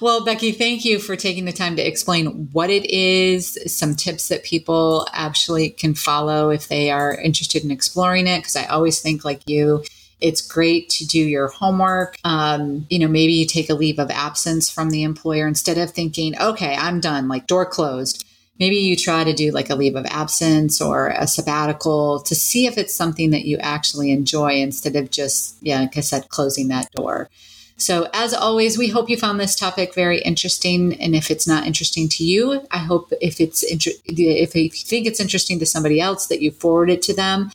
well, 0.00 0.24
Becky, 0.24 0.52
thank 0.52 0.84
you 0.84 0.98
for 0.98 1.16
taking 1.16 1.44
the 1.44 1.52
time 1.52 1.76
to 1.76 1.86
explain 1.86 2.48
what 2.52 2.70
it 2.70 2.84
is, 2.90 3.58
some 3.66 3.94
tips 3.94 4.28
that 4.28 4.44
people 4.44 5.06
actually 5.12 5.70
can 5.70 5.94
follow 5.94 6.50
if 6.50 6.68
they 6.68 6.90
are 6.90 7.14
interested 7.14 7.64
in 7.64 7.70
exploring 7.70 8.26
it. 8.26 8.38
Because 8.38 8.56
I 8.56 8.66
always 8.66 9.00
think, 9.00 9.24
like 9.24 9.48
you, 9.48 9.84
it's 10.20 10.42
great 10.42 10.88
to 10.90 11.06
do 11.06 11.18
your 11.18 11.48
homework. 11.48 12.16
Um, 12.24 12.86
you 12.90 12.98
know, 12.98 13.08
maybe 13.08 13.32
you 13.32 13.46
take 13.46 13.70
a 13.70 13.74
leave 13.74 13.98
of 13.98 14.10
absence 14.10 14.70
from 14.70 14.90
the 14.90 15.02
employer 15.02 15.46
instead 15.46 15.78
of 15.78 15.90
thinking, 15.90 16.38
okay, 16.40 16.74
I'm 16.74 17.00
done, 17.00 17.28
like 17.28 17.46
door 17.46 17.66
closed 17.66 18.24
maybe 18.58 18.76
you 18.76 18.96
try 18.96 19.24
to 19.24 19.32
do 19.32 19.50
like 19.50 19.70
a 19.70 19.74
leave 19.74 19.96
of 19.96 20.06
absence 20.06 20.80
or 20.80 21.08
a 21.08 21.26
sabbatical 21.26 22.20
to 22.20 22.34
see 22.34 22.66
if 22.66 22.76
it's 22.76 22.94
something 22.94 23.30
that 23.30 23.44
you 23.44 23.56
actually 23.58 24.10
enjoy 24.10 24.54
instead 24.54 24.96
of 24.96 25.10
just, 25.10 25.56
yeah, 25.62 25.80
like 25.80 25.96
I 25.96 26.00
said, 26.00 26.28
closing 26.28 26.68
that 26.68 26.90
door. 26.92 27.28
So, 27.78 28.08
as 28.12 28.34
always, 28.34 28.76
we 28.76 28.88
hope 28.88 29.08
you 29.08 29.16
found 29.16 29.38
this 29.38 29.54
topic 29.54 29.94
very 29.94 30.20
interesting. 30.20 31.00
And 31.00 31.14
if 31.14 31.30
it's 31.30 31.46
not 31.46 31.64
interesting 31.64 32.08
to 32.10 32.24
you, 32.24 32.66
I 32.72 32.78
hope 32.78 33.12
if 33.20 33.40
it's 33.40 33.62
if 33.62 34.56
you 34.56 34.70
think 34.70 35.06
it's 35.06 35.20
interesting 35.20 35.60
to 35.60 35.66
somebody 35.66 36.00
else 36.00 36.26
that 36.26 36.42
you 36.42 36.50
forward 36.50 36.90
it 36.90 37.02
to 37.02 37.14
them. 37.14 37.52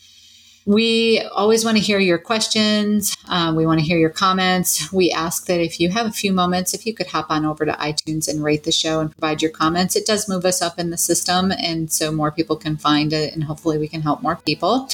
We 0.65 1.19
always 1.33 1.65
want 1.65 1.75
to 1.75 1.83
hear 1.83 1.99
your 1.99 2.17
questions. 2.17 3.17
Um, 3.27 3.57
we 3.57 3.65
want 3.65 3.81
to 3.81 3.85
hear 3.85 3.97
your 3.97 4.09
comments. 4.09 4.93
We 4.93 5.11
ask 5.11 5.45
that 5.47 5.59
if 5.59 5.77
you 5.81 5.89
have 5.89 6.05
a 6.05 6.11
few 6.11 6.31
moments, 6.31 6.73
if 6.73 6.85
you 6.85 6.93
could 6.93 7.07
hop 7.07 7.29
on 7.29 7.43
over 7.43 7.65
to 7.65 7.73
iTunes 7.73 8.29
and 8.29 8.41
rate 8.41 8.63
the 8.63 8.71
show 8.71 9.01
and 9.01 9.11
provide 9.11 9.41
your 9.41 9.51
comments. 9.51 9.97
It 9.97 10.05
does 10.05 10.29
move 10.29 10.45
us 10.45 10.61
up 10.61 10.79
in 10.79 10.89
the 10.89 10.97
system, 10.97 11.51
and 11.51 11.91
so 11.91 12.13
more 12.13 12.31
people 12.31 12.55
can 12.55 12.77
find 12.77 13.11
it, 13.11 13.33
and 13.33 13.43
hopefully 13.43 13.77
we 13.77 13.89
can 13.89 14.03
help 14.03 14.21
more 14.21 14.37
people. 14.37 14.87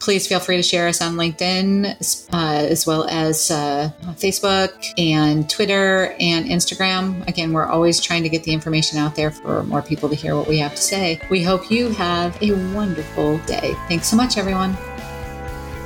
Please 0.00 0.26
feel 0.26 0.40
free 0.40 0.56
to 0.56 0.62
share 0.62 0.88
us 0.88 1.02
on 1.02 1.16
LinkedIn, 1.16 2.28
uh, 2.32 2.66
as 2.70 2.86
well 2.86 3.06
as 3.08 3.50
uh, 3.50 3.90
Facebook 4.12 4.72
and 4.96 5.50
Twitter 5.50 6.14
and 6.20 6.46
Instagram. 6.46 7.26
Again, 7.26 7.52
we're 7.52 7.66
always 7.66 8.00
trying 8.00 8.22
to 8.22 8.28
get 8.28 8.44
the 8.44 8.52
information 8.52 8.98
out 8.98 9.16
there 9.16 9.32
for 9.32 9.64
more 9.64 9.82
people 9.82 10.08
to 10.08 10.14
hear 10.14 10.36
what 10.36 10.46
we 10.48 10.58
have 10.58 10.74
to 10.74 10.82
say. 10.82 11.20
We 11.30 11.42
hope 11.42 11.70
you 11.70 11.88
have 11.90 12.40
a 12.42 12.52
wonderful 12.74 13.36
day. 13.38 13.74
Thanks 13.88 14.08
so 14.08 14.16
much, 14.16 14.38
everyone. 14.38 14.76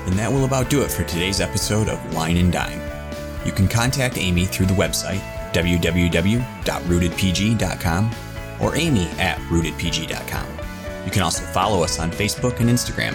And 0.07 0.19
that 0.19 0.31
will 0.31 0.45
about 0.45 0.69
do 0.69 0.83
it 0.83 0.91
for 0.91 1.05
today's 1.05 1.41
episode 1.41 1.89
of 1.89 2.15
Wine 2.15 2.37
and 2.37 2.53
Dime. 2.53 2.83
You 3.47 3.53
can 3.53 3.69
contact 3.69 4.19
Amy 4.19 4.45
through 4.45 4.67
the 4.67 4.75
website 4.75 5.23
www.rootedpg.com 5.53 8.11
or 8.61 8.77
amy 8.77 9.07
at 9.19 9.39
rootedpg.com. 9.39 10.47
You 11.05 11.11
can 11.11 11.23
also 11.23 11.45
follow 11.45 11.83
us 11.83 11.99
on 11.99 12.11
Facebook 12.11 12.61
and 12.61 12.71
Instagram 12.71 13.15